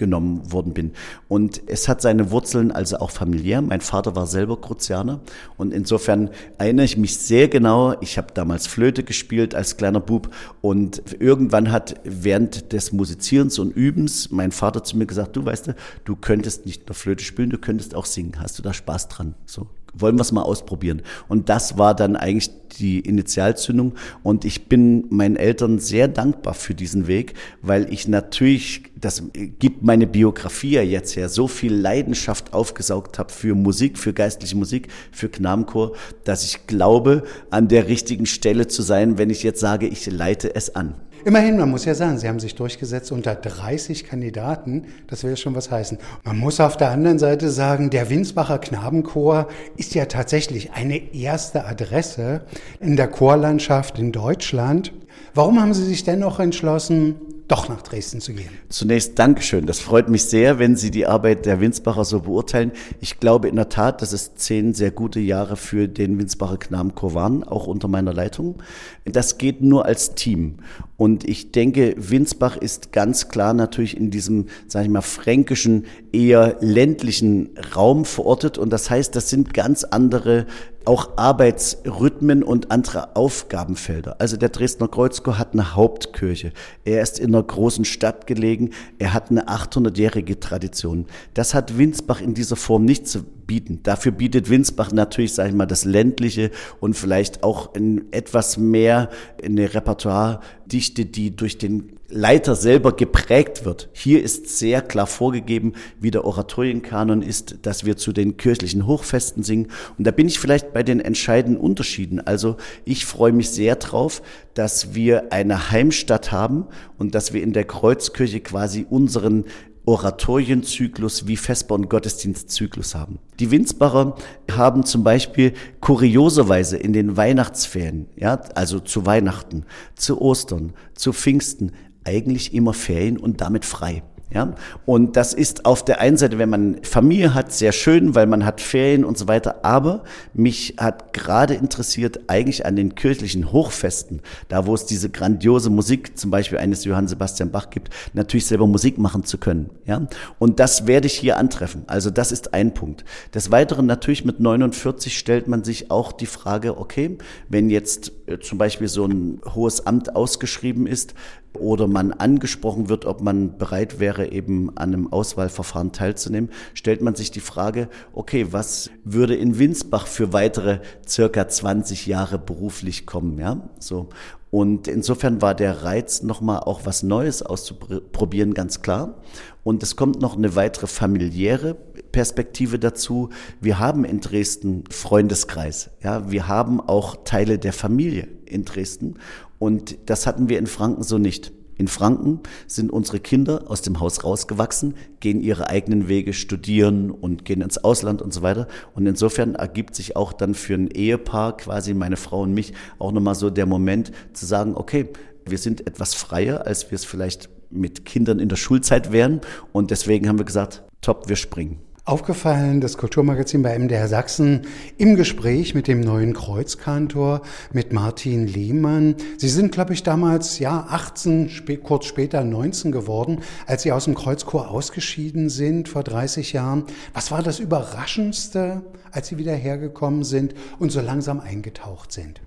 aufgenommen 0.00 0.50
worden 0.50 0.72
bin. 0.72 0.92
Und 1.28 1.60
es 1.66 1.88
hat 1.88 2.00
seine 2.00 2.30
Wurzeln 2.30 2.72
also 2.72 2.96
auch 2.98 3.10
familiär. 3.10 3.60
Mein 3.60 3.82
Vater 3.82 4.16
war 4.16 4.26
selber 4.26 4.58
Kruzianer 4.58 5.20
und 5.58 5.74
insofern 5.74 6.30
erinnere 6.58 6.86
ich 6.86 6.96
mich 6.96 7.18
sehr 7.18 7.48
genau. 7.48 7.94
Ich 8.00 8.16
habe 8.16 8.28
damals 8.32 8.66
Flöte 8.66 9.02
gespielt 9.02 9.54
als 9.54 9.76
kleiner 9.76 10.00
Bub 10.00 10.30
und 10.62 11.02
irgendwann 11.18 11.70
hat 11.70 12.00
während 12.04 12.72
des 12.72 12.92
Musizierens 12.92 13.58
und 13.58 13.76
Übens 13.76 14.30
mein 14.30 14.52
Vater 14.52 14.82
zu 14.82 14.96
mir 14.96 15.06
gesagt, 15.06 15.36
du 15.36 15.44
weißt 15.44 15.74
du 16.04 16.16
könntest 16.16 16.64
nicht 16.64 16.88
nur 16.88 16.94
Flöte 16.94 17.22
spielen, 17.22 17.50
du 17.50 17.58
könntest 17.58 17.94
auch 17.94 18.06
singen. 18.06 18.40
Hast 18.40 18.58
du 18.58 18.62
da 18.62 18.72
Spaß 18.72 19.08
dran? 19.08 19.34
So, 19.44 19.66
wollen 19.94 20.16
wir 20.16 20.22
es 20.22 20.32
mal 20.32 20.42
ausprobieren. 20.42 21.02
Und 21.28 21.48
das 21.48 21.78
war 21.78 21.94
dann 21.94 22.16
eigentlich 22.16 22.50
die 22.78 23.00
Initialzündung. 23.00 23.94
Und 24.22 24.44
ich 24.44 24.68
bin 24.68 25.04
meinen 25.10 25.36
Eltern 25.36 25.78
sehr 25.78 26.08
dankbar 26.08 26.54
für 26.54 26.74
diesen 26.74 27.06
Weg, 27.06 27.34
weil 27.62 27.92
ich 27.92 28.08
natürlich, 28.08 28.82
das 28.96 29.22
gibt 29.32 29.82
meine 29.82 30.06
Biografie 30.06 30.72
ja 30.72 30.82
jetzt 30.82 31.16
her, 31.16 31.28
so 31.28 31.48
viel 31.48 31.74
Leidenschaft 31.74 32.52
aufgesaugt 32.52 33.18
habe 33.18 33.32
für 33.32 33.54
Musik, 33.54 33.98
für 33.98 34.12
geistliche 34.12 34.56
Musik, 34.56 34.88
für 35.12 35.28
Knabenchor, 35.28 35.92
dass 36.24 36.44
ich 36.44 36.66
glaube, 36.66 37.24
an 37.50 37.68
der 37.68 37.88
richtigen 37.88 38.26
Stelle 38.26 38.66
zu 38.66 38.82
sein, 38.82 39.18
wenn 39.18 39.30
ich 39.30 39.42
jetzt 39.42 39.60
sage, 39.60 39.86
ich 39.86 40.06
leite 40.06 40.54
es 40.54 40.74
an. 40.74 40.94
Immerhin, 41.24 41.58
man 41.58 41.70
muss 41.70 41.84
ja 41.84 41.94
sagen, 41.94 42.18
Sie 42.18 42.28
haben 42.28 42.40
sich 42.40 42.54
durchgesetzt 42.54 43.12
unter 43.12 43.34
30 43.34 44.04
Kandidaten. 44.04 44.86
Das 45.06 45.22
will 45.22 45.36
schon 45.36 45.54
was 45.54 45.70
heißen. 45.70 45.98
Man 46.24 46.38
muss 46.38 46.60
auf 46.60 46.76
der 46.76 46.90
anderen 46.90 47.18
Seite 47.18 47.50
sagen, 47.50 47.90
der 47.90 48.08
Winsbacher 48.08 48.58
Knabenchor 48.58 49.48
ist 49.76 49.94
ja 49.94 50.06
tatsächlich 50.06 50.72
eine 50.72 51.14
erste 51.14 51.66
Adresse 51.66 52.42
in 52.80 52.96
der 52.96 53.08
Chorlandschaft 53.08 53.98
in 53.98 54.12
Deutschland. 54.12 54.92
Warum 55.34 55.60
haben 55.60 55.74
Sie 55.74 55.84
sich 55.84 56.04
dennoch 56.04 56.40
entschlossen, 56.40 57.16
doch 57.50 57.68
nach 57.68 57.82
Dresden 57.82 58.20
zu 58.20 58.32
gehen. 58.32 58.48
Zunächst 58.68 59.18
Dankeschön. 59.18 59.66
Das 59.66 59.80
freut 59.80 60.08
mich 60.08 60.24
sehr, 60.24 60.58
wenn 60.60 60.76
Sie 60.76 60.90
die 60.90 61.06
Arbeit 61.06 61.46
der 61.46 61.60
Winsbacher 61.60 62.04
so 62.04 62.20
beurteilen. 62.20 62.70
Ich 63.00 63.18
glaube 63.18 63.48
in 63.48 63.56
der 63.56 63.68
Tat, 63.68 64.02
dass 64.02 64.12
es 64.12 64.34
zehn 64.36 64.72
sehr 64.72 64.92
gute 64.92 65.18
Jahre 65.18 65.56
für 65.56 65.88
den 65.88 66.18
Winsbacher 66.18 66.58
Knabenchor 66.58 67.14
waren, 67.14 67.42
auch 67.42 67.66
unter 67.66 67.88
meiner 67.88 68.12
Leitung. 68.12 68.62
Das 69.04 69.36
geht 69.36 69.62
nur 69.62 69.84
als 69.84 70.14
Team. 70.14 70.58
Und 70.96 71.28
ich 71.28 71.50
denke, 71.50 71.94
Winsbach 71.96 72.56
ist 72.56 72.92
ganz 72.92 73.28
klar 73.28 73.52
natürlich 73.52 73.96
in 73.96 74.10
diesem, 74.10 74.46
sage 74.68 74.84
ich 74.84 74.90
mal, 74.90 75.00
fränkischen, 75.00 75.86
eher 76.12 76.56
ländlichen 76.60 77.50
Raum 77.74 78.04
verortet. 78.04 78.58
Und 78.58 78.70
das 78.70 78.90
heißt, 78.90 79.16
das 79.16 79.28
sind 79.28 79.54
ganz 79.54 79.82
andere 79.82 80.46
auch 80.84 81.10
Arbeitsrhythmen 81.16 82.42
und 82.42 82.70
andere 82.70 83.14
Aufgabenfelder. 83.16 84.16
Also 84.18 84.36
der 84.36 84.48
Dresdner 84.48 84.88
Kreuzchor 84.88 85.38
hat 85.38 85.52
eine 85.52 85.74
Hauptkirche. 85.74 86.52
Er 86.84 87.02
ist 87.02 87.18
in 87.18 87.34
einer 87.34 87.42
großen 87.42 87.84
Stadt 87.84 88.26
gelegen. 88.26 88.70
Er 88.98 89.12
hat 89.12 89.30
eine 89.30 89.48
800-jährige 89.48 90.40
Tradition. 90.40 91.06
Das 91.34 91.54
hat 91.54 91.76
Winsbach 91.76 92.20
in 92.20 92.34
dieser 92.34 92.56
Form 92.56 92.84
nicht 92.84 93.06
zu 93.06 93.24
bieten. 93.50 93.80
Dafür 93.82 94.12
bietet 94.12 94.48
Winsbach 94.48 94.92
natürlich, 94.92 95.34
sage 95.34 95.48
ich 95.48 95.56
mal, 95.56 95.66
das 95.66 95.84
ländliche 95.84 96.52
und 96.78 96.94
vielleicht 96.94 97.42
auch 97.42 97.74
etwas 98.12 98.58
mehr 98.58 99.10
eine 99.42 99.74
Repertoiredichte, 99.74 101.04
die 101.04 101.34
durch 101.34 101.58
den 101.58 101.98
Leiter 102.08 102.54
selber 102.54 102.92
geprägt 102.94 103.64
wird. 103.64 103.88
Hier 103.92 104.22
ist 104.22 104.56
sehr 104.56 104.82
klar 104.82 105.08
vorgegeben, 105.08 105.72
wie 105.98 106.12
der 106.12 106.24
Oratorienkanon 106.24 107.22
ist, 107.22 107.58
dass 107.62 107.84
wir 107.84 107.96
zu 107.96 108.12
den 108.12 108.36
kirchlichen 108.36 108.86
Hochfesten 108.86 109.42
singen. 109.42 109.68
Und 109.98 110.06
da 110.06 110.12
bin 110.12 110.28
ich 110.28 110.38
vielleicht 110.38 110.72
bei 110.72 110.84
den 110.84 111.00
entscheidenden 111.00 111.60
Unterschieden. 111.60 112.20
Also 112.20 112.56
ich 112.84 113.04
freue 113.04 113.32
mich 113.32 113.50
sehr 113.50 113.74
drauf, 113.76 114.22
dass 114.54 114.94
wir 114.94 115.32
eine 115.32 115.72
Heimstatt 115.72 116.30
haben 116.30 116.66
und 116.98 117.16
dass 117.16 117.32
wir 117.32 117.42
in 117.42 117.52
der 117.52 117.64
Kreuzkirche 117.64 118.40
quasi 118.40 118.86
unseren 118.88 119.44
Oratorienzyklus 119.84 121.26
wie 121.26 121.36
Vesper- 121.36 121.74
und 121.74 121.88
Gottesdienstzyklus 121.88 122.94
haben. 122.94 123.18
Die 123.38 123.50
Winsbacher 123.50 124.16
haben 124.50 124.84
zum 124.84 125.04
Beispiel 125.04 125.54
kurioserweise 125.80 126.76
in 126.76 126.92
den 126.92 127.16
Weihnachtsferien, 127.16 128.06
ja, 128.16 128.34
also 128.54 128.80
zu 128.80 129.06
Weihnachten, 129.06 129.64
zu 129.94 130.20
Ostern, 130.20 130.74
zu 130.94 131.12
Pfingsten, 131.12 131.72
eigentlich 132.04 132.54
immer 132.54 132.72
Ferien 132.72 133.18
und 133.18 133.40
damit 133.40 133.64
frei. 133.64 134.02
Ja, 134.32 134.54
und 134.86 135.16
das 135.16 135.34
ist 135.34 135.66
auf 135.66 135.84
der 135.84 136.00
einen 136.00 136.16
Seite, 136.16 136.38
wenn 136.38 136.50
man 136.50 136.84
Familie 136.84 137.34
hat, 137.34 137.52
sehr 137.52 137.72
schön, 137.72 138.14
weil 138.14 138.28
man 138.28 138.44
hat 138.44 138.60
Ferien 138.60 139.04
und 139.04 139.18
so 139.18 139.26
weiter. 139.26 139.64
Aber 139.64 140.04
mich 140.34 140.76
hat 140.78 141.12
gerade 141.12 141.54
interessiert, 141.54 142.20
eigentlich 142.28 142.64
an 142.64 142.76
den 142.76 142.94
kirchlichen 142.94 143.50
Hochfesten, 143.50 144.20
da 144.48 144.66
wo 144.66 144.74
es 144.74 144.86
diese 144.86 145.10
grandiose 145.10 145.68
Musik, 145.68 146.16
zum 146.16 146.30
Beispiel 146.30 146.58
eines 146.58 146.84
Johann 146.84 147.08
Sebastian 147.08 147.50
Bach 147.50 147.70
gibt, 147.70 147.90
natürlich 148.12 148.46
selber 148.46 148.68
Musik 148.68 148.98
machen 148.98 149.24
zu 149.24 149.36
können. 149.36 149.70
Ja, 149.84 150.06
und 150.38 150.60
das 150.60 150.86
werde 150.86 151.08
ich 151.08 151.14
hier 151.14 151.36
antreffen. 151.36 151.82
Also 151.88 152.10
das 152.10 152.30
ist 152.30 152.54
ein 152.54 152.72
Punkt. 152.72 153.04
Des 153.34 153.50
Weiteren 153.50 153.86
natürlich 153.86 154.24
mit 154.24 154.38
49 154.38 155.18
stellt 155.18 155.48
man 155.48 155.64
sich 155.64 155.90
auch 155.90 156.12
die 156.12 156.26
Frage, 156.26 156.78
okay, 156.78 157.18
wenn 157.48 157.68
jetzt 157.68 158.12
äh, 158.26 158.38
zum 158.38 158.58
Beispiel 158.58 158.86
so 158.86 159.06
ein 159.06 159.40
hohes 159.54 159.86
Amt 159.86 160.14
ausgeschrieben 160.14 160.86
ist, 160.86 161.14
oder 161.52 161.86
man 161.86 162.12
angesprochen 162.12 162.88
wird, 162.88 163.04
ob 163.04 163.20
man 163.22 163.58
bereit 163.58 163.98
wäre, 163.98 164.30
eben 164.30 164.76
an 164.76 164.94
einem 164.94 165.12
Auswahlverfahren 165.12 165.92
teilzunehmen, 165.92 166.50
stellt 166.74 167.02
man 167.02 167.14
sich 167.14 167.30
die 167.30 167.40
Frage, 167.40 167.88
okay, 168.12 168.48
was 168.50 168.90
würde 169.04 169.34
in 169.34 169.58
Winsbach 169.58 170.06
für 170.06 170.32
weitere 170.32 170.80
circa 171.06 171.48
20 171.48 172.06
Jahre 172.06 172.38
beruflich 172.38 173.06
kommen, 173.06 173.38
ja? 173.38 173.68
So. 173.78 174.08
Und 174.50 174.88
insofern 174.88 175.40
war 175.42 175.54
der 175.54 175.84
Reiz, 175.84 176.22
nochmal 176.22 176.60
auch 176.60 176.80
was 176.84 177.04
Neues 177.04 177.42
auszuprobieren, 177.42 178.52
ganz 178.52 178.82
klar. 178.82 179.20
Und 179.62 179.82
es 179.84 179.94
kommt 179.94 180.20
noch 180.20 180.36
eine 180.36 180.56
weitere 180.56 180.88
familiäre 180.88 181.74
Perspektive 182.10 182.80
dazu. 182.80 183.30
Wir 183.60 183.78
haben 183.78 184.04
in 184.04 184.20
Dresden 184.20 184.84
Freundeskreis. 184.90 185.90
Ja, 186.02 186.32
wir 186.32 186.48
haben 186.48 186.80
auch 186.80 187.18
Teile 187.24 187.58
der 187.60 187.72
Familie 187.72 188.26
in 188.44 188.64
Dresden. 188.64 189.18
Und 189.60 189.98
das 190.06 190.26
hatten 190.26 190.48
wir 190.48 190.58
in 190.58 190.66
Franken 190.66 191.04
so 191.04 191.18
nicht. 191.18 191.52
In 191.76 191.86
Franken 191.86 192.40
sind 192.66 192.90
unsere 192.90 193.20
Kinder 193.20 193.64
aus 193.68 193.82
dem 193.82 194.00
Haus 194.00 194.24
rausgewachsen, 194.24 194.94
gehen 195.20 195.40
ihre 195.40 195.68
eigenen 195.68 196.08
Wege, 196.08 196.32
studieren 196.32 197.10
und 197.10 197.44
gehen 197.44 197.60
ins 197.60 197.78
Ausland 197.78 198.20
und 198.22 198.34
so 198.34 198.42
weiter. 198.42 198.68
Und 198.94 199.06
insofern 199.06 199.54
ergibt 199.54 199.94
sich 199.94 200.16
auch 200.16 200.32
dann 200.32 200.54
für 200.54 200.74
ein 200.74 200.88
Ehepaar, 200.88 201.56
quasi 201.56 201.94
meine 201.94 202.16
Frau 202.16 202.42
und 202.42 202.52
mich, 202.52 202.72
auch 202.98 203.12
nochmal 203.12 203.34
so 203.34 203.50
der 203.50 203.66
Moment 203.66 204.12
zu 204.32 204.46
sagen, 204.46 204.74
okay, 204.76 205.10
wir 205.46 205.58
sind 205.58 205.86
etwas 205.86 206.14
freier, 206.14 206.66
als 206.66 206.90
wir 206.90 206.96
es 206.96 207.04
vielleicht 207.04 207.50
mit 207.70 208.04
Kindern 208.04 208.40
in 208.40 208.48
der 208.48 208.56
Schulzeit 208.56 209.12
wären. 209.12 209.40
Und 209.72 209.90
deswegen 209.90 210.26
haben 210.28 210.38
wir 210.38 210.46
gesagt, 210.46 210.82
top, 211.02 211.28
wir 211.28 211.36
springen. 211.36 211.80
Aufgefallen, 212.10 212.80
das 212.80 212.98
Kulturmagazin 212.98 213.62
bei 213.62 213.78
MDR 213.78 214.08
Sachsen 214.08 214.62
im 214.98 215.14
Gespräch 215.14 215.76
mit 215.76 215.86
dem 215.86 216.00
neuen 216.00 216.34
Kreuzkantor, 216.34 217.42
mit 217.72 217.92
Martin 217.92 218.48
Lehmann. 218.48 219.14
Sie 219.36 219.48
sind, 219.48 219.70
glaube 219.70 219.92
ich, 219.92 220.02
damals, 220.02 220.58
ja, 220.58 220.88
18, 220.90 221.48
kurz 221.84 222.06
später 222.06 222.42
19 222.42 222.90
geworden, 222.90 223.42
als 223.64 223.84
Sie 223.84 223.92
aus 223.92 224.06
dem 224.06 224.16
Kreuzchor 224.16 224.72
ausgeschieden 224.72 225.50
sind 225.50 225.88
vor 225.88 226.02
30 226.02 226.52
Jahren. 226.52 226.82
Was 227.14 227.30
war 227.30 227.44
das 227.44 227.60
Überraschendste, 227.60 228.82
als 229.12 229.28
Sie 229.28 229.38
wieder 229.38 229.54
hergekommen 229.54 230.24
sind 230.24 230.54
und 230.80 230.90
so 230.90 231.00
langsam 231.00 231.38
eingetaucht 231.38 232.10
sind? 232.10 232.40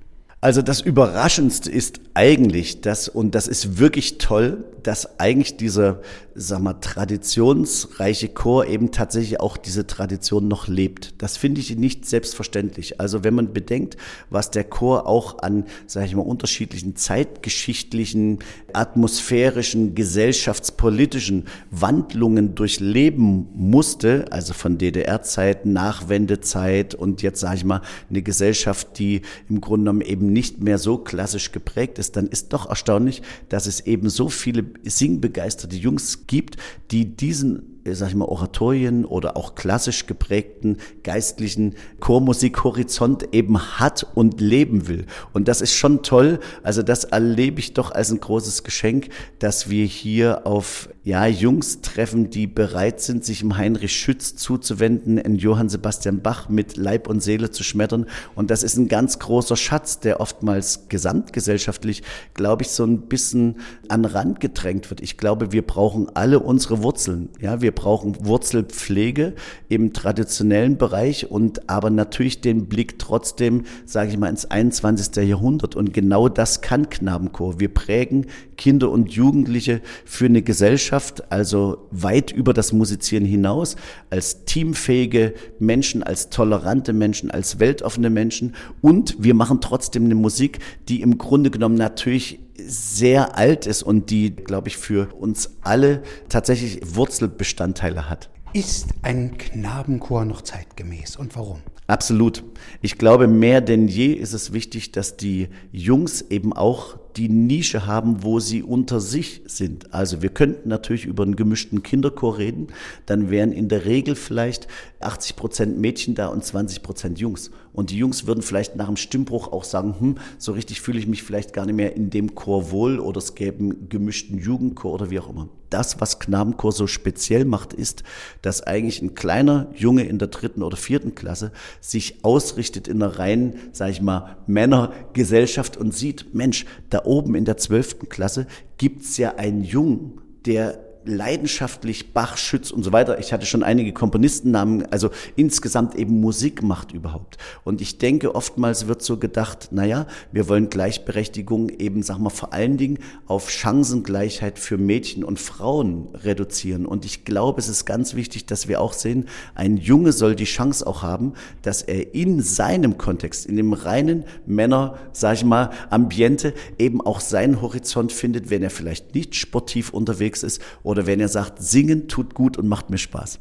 Also 0.44 0.62
das 0.62 0.82
Überraschendste 0.82 1.72
ist 1.72 2.02
eigentlich 2.16 2.82
das, 2.82 3.08
und 3.08 3.34
das 3.34 3.48
ist 3.48 3.80
wirklich 3.80 4.18
toll, 4.18 4.66
dass 4.84 5.18
eigentlich 5.20 5.56
dieser, 5.56 6.02
sag 6.36 6.60
mal, 6.60 6.74
traditionsreiche 6.74 8.28
Chor 8.28 8.68
eben 8.68 8.92
tatsächlich 8.92 9.40
auch 9.40 9.56
diese 9.56 9.88
Tradition 9.88 10.50
noch 10.50 10.68
lebt. 10.68 11.22
Das 11.22 11.38
finde 11.38 11.62
ich 11.62 11.76
nicht 11.78 12.06
selbstverständlich. 12.06 13.00
Also 13.00 13.24
wenn 13.24 13.34
man 13.34 13.54
bedenkt, 13.54 13.96
was 14.30 14.52
der 14.52 14.66
Chor 14.66 15.08
auch 15.08 15.40
an, 15.40 15.64
sage 15.88 16.08
ich 16.08 16.16
mal, 16.16 16.24
unterschiedlichen 16.24 16.98
zeitgeschichtlichen, 16.98 18.40
atmosphärischen, 18.74 19.96
gesellschaftspolitischen 19.96 21.46
Wandlungen 21.72 22.54
durchleben 22.54 23.48
musste, 23.56 24.26
also 24.30 24.54
von 24.54 24.78
DDR-Zeit, 24.78 25.66
Nachwendezeit 25.66 26.96
und 26.96 27.22
jetzt, 27.22 27.40
sage 27.40 27.56
ich 27.56 27.64
mal, 27.64 27.82
eine 28.10 28.22
Gesellschaft, 28.22 29.00
die 29.00 29.22
im 29.48 29.62
Grunde 29.62 29.84
genommen 29.86 30.02
eben 30.02 30.33
nicht 30.34 30.62
mehr 30.62 30.78
so 30.78 30.98
klassisch 30.98 31.52
geprägt 31.52 32.00
ist, 32.00 32.16
dann 32.16 32.28
ist 32.28 32.54
doch 32.54 32.70
erstaunlich, 32.70 33.22
dass 33.50 33.68
es 33.68 33.82
eben 33.82 34.10
so 34.10 34.30
viele 34.30 34.66
singbegeisterte 34.84 35.76
Jungs 35.76 36.28
gibt, 36.28 36.58
die 36.92 37.16
diesen 37.16 37.73
sag 37.86 38.10
ich 38.10 38.16
mal, 38.16 38.26
Oratorien 38.26 39.06
oder 39.06 39.36
auch 39.36 39.56
klassisch 39.56 40.06
geprägten 40.06 40.78
geistlichen 41.04 41.76
Chormusikhorizont 42.00 43.34
eben 43.34 43.80
hat 43.80 44.08
und 44.16 44.40
leben 44.40 44.88
will. 44.88 45.06
Und 45.34 45.48
das 45.48 45.62
ist 45.62 45.74
schon 45.74 46.04
toll. 46.04 46.40
Also 46.64 46.82
das 46.82 47.04
erlebe 47.04 47.60
ich 47.60 47.74
doch 47.74 47.92
als 47.92 48.12
ein 48.12 48.20
großes 48.20 48.64
Geschenk, 48.64 49.10
dass 49.40 49.70
wir 49.70 49.86
hier 49.86 50.48
auf 50.48 50.90
ja, 51.04 51.26
Jungs 51.28 51.82
treffen, 51.82 52.30
die 52.30 52.48
bereit 52.48 53.02
sind, 53.02 53.26
sich 53.26 53.42
im 53.42 53.58
Heinrich 53.58 53.94
Schütz 53.94 54.36
zuzuwenden, 54.36 55.18
in 55.18 55.36
Johann 55.36 55.68
Sebastian 55.68 56.22
Bach 56.22 56.48
mit 56.48 56.78
Leib 56.78 57.10
und 57.10 57.22
Seele 57.22 57.52
zu 57.52 57.64
schmettern. 57.64 58.06
Und 58.36 58.50
das 58.50 58.64
ist 58.64 58.78
ein 58.78 58.88
ganz 58.88 59.20
großer 59.20 59.58
Schatz, 59.58 60.00
der 60.00 60.22
oftmals 60.22 60.88
gesamtgesellschaftlich, 60.88 62.04
glaube 62.34 62.64
ich, 62.64 62.70
so 62.70 62.86
ein 62.86 63.02
bisschen 63.02 63.58
an 63.90 64.06
Rand 64.06 64.40
gedrängt 64.40 64.90
wird. 64.90 65.02
Ich 65.02 65.18
glaube, 65.18 65.52
wir 65.52 65.62
brauchen 65.62 66.10
alle 66.16 66.40
unsere 66.40 66.84
Wurzeln. 66.84 67.30
Ja, 67.42 67.62
wir 67.74 67.82
brauchen 67.82 68.24
Wurzelpflege 68.24 69.34
im 69.68 69.94
traditionellen 69.94 70.78
Bereich 70.78 71.32
und 71.32 71.70
aber 71.70 71.90
natürlich 71.90 72.40
den 72.40 72.68
Blick 72.68 73.00
trotzdem, 73.00 73.64
sage 73.86 74.12
ich 74.12 74.18
mal, 74.18 74.30
ins 74.30 74.46
21. 74.46 75.16
Jahrhundert. 75.28 75.76
Und 75.76 75.92
genau 75.92 76.30
das 76.30 76.62
kann 76.62 76.90
Knabenchor. 76.90 77.60
Wir 77.60 77.74
prägen 77.74 78.28
Kinder 78.58 78.92
und 78.92 79.12
Jugendliche 79.12 79.82
für 80.06 80.26
eine 80.26 80.44
Gesellschaft, 80.44 81.32
also 81.32 81.88
weit 81.90 82.32
über 82.32 82.54
das 82.54 82.74
Musizieren 82.74 83.26
hinaus, 83.26 83.76
als 84.12 84.46
teamfähige 84.46 85.34
Menschen, 85.58 86.04
als 86.04 86.30
tolerante 86.30 86.94
Menschen, 86.94 87.32
als 87.32 87.60
weltoffene 87.60 88.12
Menschen. 88.12 88.54
Und 88.82 89.16
wir 89.18 89.34
machen 89.34 89.62
trotzdem 89.62 90.06
eine 90.06 90.16
Musik, 90.16 90.60
die 90.90 91.02
im 91.02 91.18
Grunde 91.18 91.50
genommen 91.50 91.76
natürlich 91.76 92.40
sehr 92.58 93.38
alt 93.38 93.66
ist 93.66 93.84
und 93.84 94.10
die, 94.10 94.36
glaube 94.36 94.68
ich, 94.68 94.78
für 94.78 95.14
uns 95.16 95.58
alle 95.62 96.04
tatsächlich 96.30 96.96
Wurzelbestandteile 96.96 98.10
hat. 98.10 98.30
Ist 98.54 98.90
ein 99.02 99.38
Knabenchor 99.38 100.26
noch 100.26 100.42
zeitgemäß 100.42 101.16
und 101.16 101.36
warum? 101.36 101.62
Absolut. 101.88 102.44
Ich 102.82 102.98
glaube, 102.98 103.28
mehr 103.28 103.60
denn 103.60 103.88
je 103.88 104.14
ist 104.14 104.34
es 104.34 104.54
wichtig, 104.54 104.92
dass 104.92 105.18
die 105.18 105.50
Jungs 105.72 106.22
eben 106.30 106.54
auch 106.54 106.98
die 107.18 107.30
Nische 107.30 107.86
haben, 107.86 108.24
wo 108.24 108.40
sie 108.40 108.64
unter 108.64 109.00
sich 109.00 109.42
sind. 109.46 109.94
Also 109.94 110.22
wir 110.22 110.30
könnten 110.30 110.70
natürlich 110.70 111.06
über 111.06 111.24
einen 111.24 111.36
gemischten 111.36 111.84
Kinderchor 111.84 112.38
reden, 112.38 112.68
dann 113.06 113.30
wären 113.30 113.52
in 113.52 113.68
der 113.68 113.86
Regel 113.86 114.16
vielleicht 114.16 114.68
80 115.02 115.36
Prozent 115.36 115.78
Mädchen 115.78 116.16
da 116.16 116.28
und 116.28 116.44
20 116.44 116.82
Prozent 116.82 117.20
Jungs. 117.20 117.52
Und 117.74 117.90
die 117.90 117.98
Jungs 117.98 118.28
würden 118.28 118.44
vielleicht 118.44 118.76
nach 118.76 118.86
dem 118.86 118.98
Stimmbruch 118.98 119.52
auch 119.52 119.64
sagen, 119.64 119.96
hm, 120.00 120.16
so 120.38 120.52
richtig 120.52 120.80
fühle 120.80 121.00
ich 121.00 121.08
mich 121.08 121.24
vielleicht 121.24 121.54
gar 121.54 121.66
nicht 121.66 121.76
mehr 121.76 121.96
in 121.96 122.12
dem 122.12 122.36
Chor 122.36 122.72
wohl 122.72 123.00
oder 123.00 123.18
es 123.18 123.34
gäbe 123.34 123.60
einen 123.60 123.90
gemischten 123.90 124.38
Jugendchor 124.38 124.94
oder 124.94 125.10
wie 125.10 125.20
auch 125.20 125.30
immer. 125.30 125.50
Das, 125.72 126.00
was 126.00 126.20
Knabenchor 126.20 126.72
so 126.72 126.86
speziell 126.86 127.46
macht, 127.46 127.74
ist, 127.74 128.04
dass 128.44 128.62
eigentlich 128.62 129.02
ein 129.02 129.16
kleiner 129.16 129.72
Junge 129.74 130.04
in 130.04 130.20
der 130.20 130.28
dritten 130.28 130.62
oder 130.62 130.78
vierten 130.78 131.16
Klasse 131.16 131.52
sich 131.82 132.24
ausrichtet 132.24 132.88
in 132.88 133.02
einer 133.02 133.18
reinen, 133.18 133.56
sag 133.72 133.90
ich 133.90 134.02
mal, 134.02 134.38
Männergesellschaft 134.46 135.76
und 135.76 135.94
sieht, 135.96 136.36
Mensch, 136.36 136.66
da 136.92 137.06
oben 137.06 137.34
in 137.34 137.46
der 137.46 137.58
zwölften 137.58 138.08
Klasse 138.08 138.46
gibt's 138.78 139.18
ja 139.18 139.36
einen 139.36 139.64
Jungen, 139.64 140.22
der 140.46 140.93
leidenschaftlich 141.06 142.14
Bach, 142.14 142.38
Schütz 142.38 142.72
und 142.72 142.84
so 142.84 142.92
weiter. 142.92 143.20
Ich 143.20 143.34
hatte 143.34 143.46
schon 143.46 143.64
einige 143.64 143.94
Komponistennamen, 143.94 144.86
also 144.92 145.10
insgesamt 145.36 145.96
eben 145.96 146.20
Musik 146.22 146.64
macht 146.64 146.92
überhaupt. 146.92 147.38
Und 147.64 147.82
ich 147.82 147.98
denke, 147.98 148.36
oftmals 148.36 148.88
wird 148.88 149.02
so 149.02 149.18
gedacht, 149.18 149.70
naja, 149.72 150.08
wir 150.32 150.48
wollen 150.50 150.70
Gleichberechtigung 150.70 151.70
eben, 151.70 152.04
sag 152.04 152.20
mal, 152.20 152.30
vor 152.30 152.54
allen 152.54 152.78
Dingen 152.78 153.00
auf 153.28 153.50
Chancengleichheit 153.50 154.60
für 154.60 154.78
Mädchen 154.78 155.24
und 155.24 155.40
Frauen 155.40 156.10
reduzieren. 156.14 156.86
Und 156.86 157.06
ich 157.06 157.26
glaube, 157.26 157.60
es 157.60 157.70
ist 157.70 157.86
ganz 157.86 158.16
wichtig, 158.16 158.46
dass 158.46 158.68
wir 158.68 158.82
auch 158.82 158.94
sehen, 158.94 159.26
ein 159.56 159.78
Junge 159.78 160.12
soll 160.12 160.36
die 160.36 160.44
Chance 160.44 160.86
auch 160.86 161.02
haben, 161.02 161.34
dass 161.62 161.82
er 161.82 162.14
in 162.14 162.42
seinem 162.42 162.98
Kontext, 162.98 163.46
in 163.46 163.58
dem 163.58 163.74
reinen 163.74 164.26
Männer, 164.46 164.98
sag 165.12 165.36
ich 165.36 165.44
mal, 165.44 165.72
Ambiente 165.90 166.54
eben 166.78 167.02
auch 167.02 167.20
seinen 167.20 167.62
Horizont 167.62 168.12
findet, 168.12 168.50
wenn 168.50 168.64
er 168.64 168.70
vielleicht 168.70 169.16
nicht 169.16 169.36
sportiv 169.36 169.90
unterwegs 169.90 170.44
ist 170.44 170.62
oder 170.84 170.93
wenn 171.08 171.20
er 171.20 171.30
sagt, 171.30 171.62
singen 171.62 172.08
tut 172.08 172.34
gut 172.34 172.58
und 172.58 172.68
macht 172.68 172.90
mir 172.90 172.98
Spaß. 172.98 173.40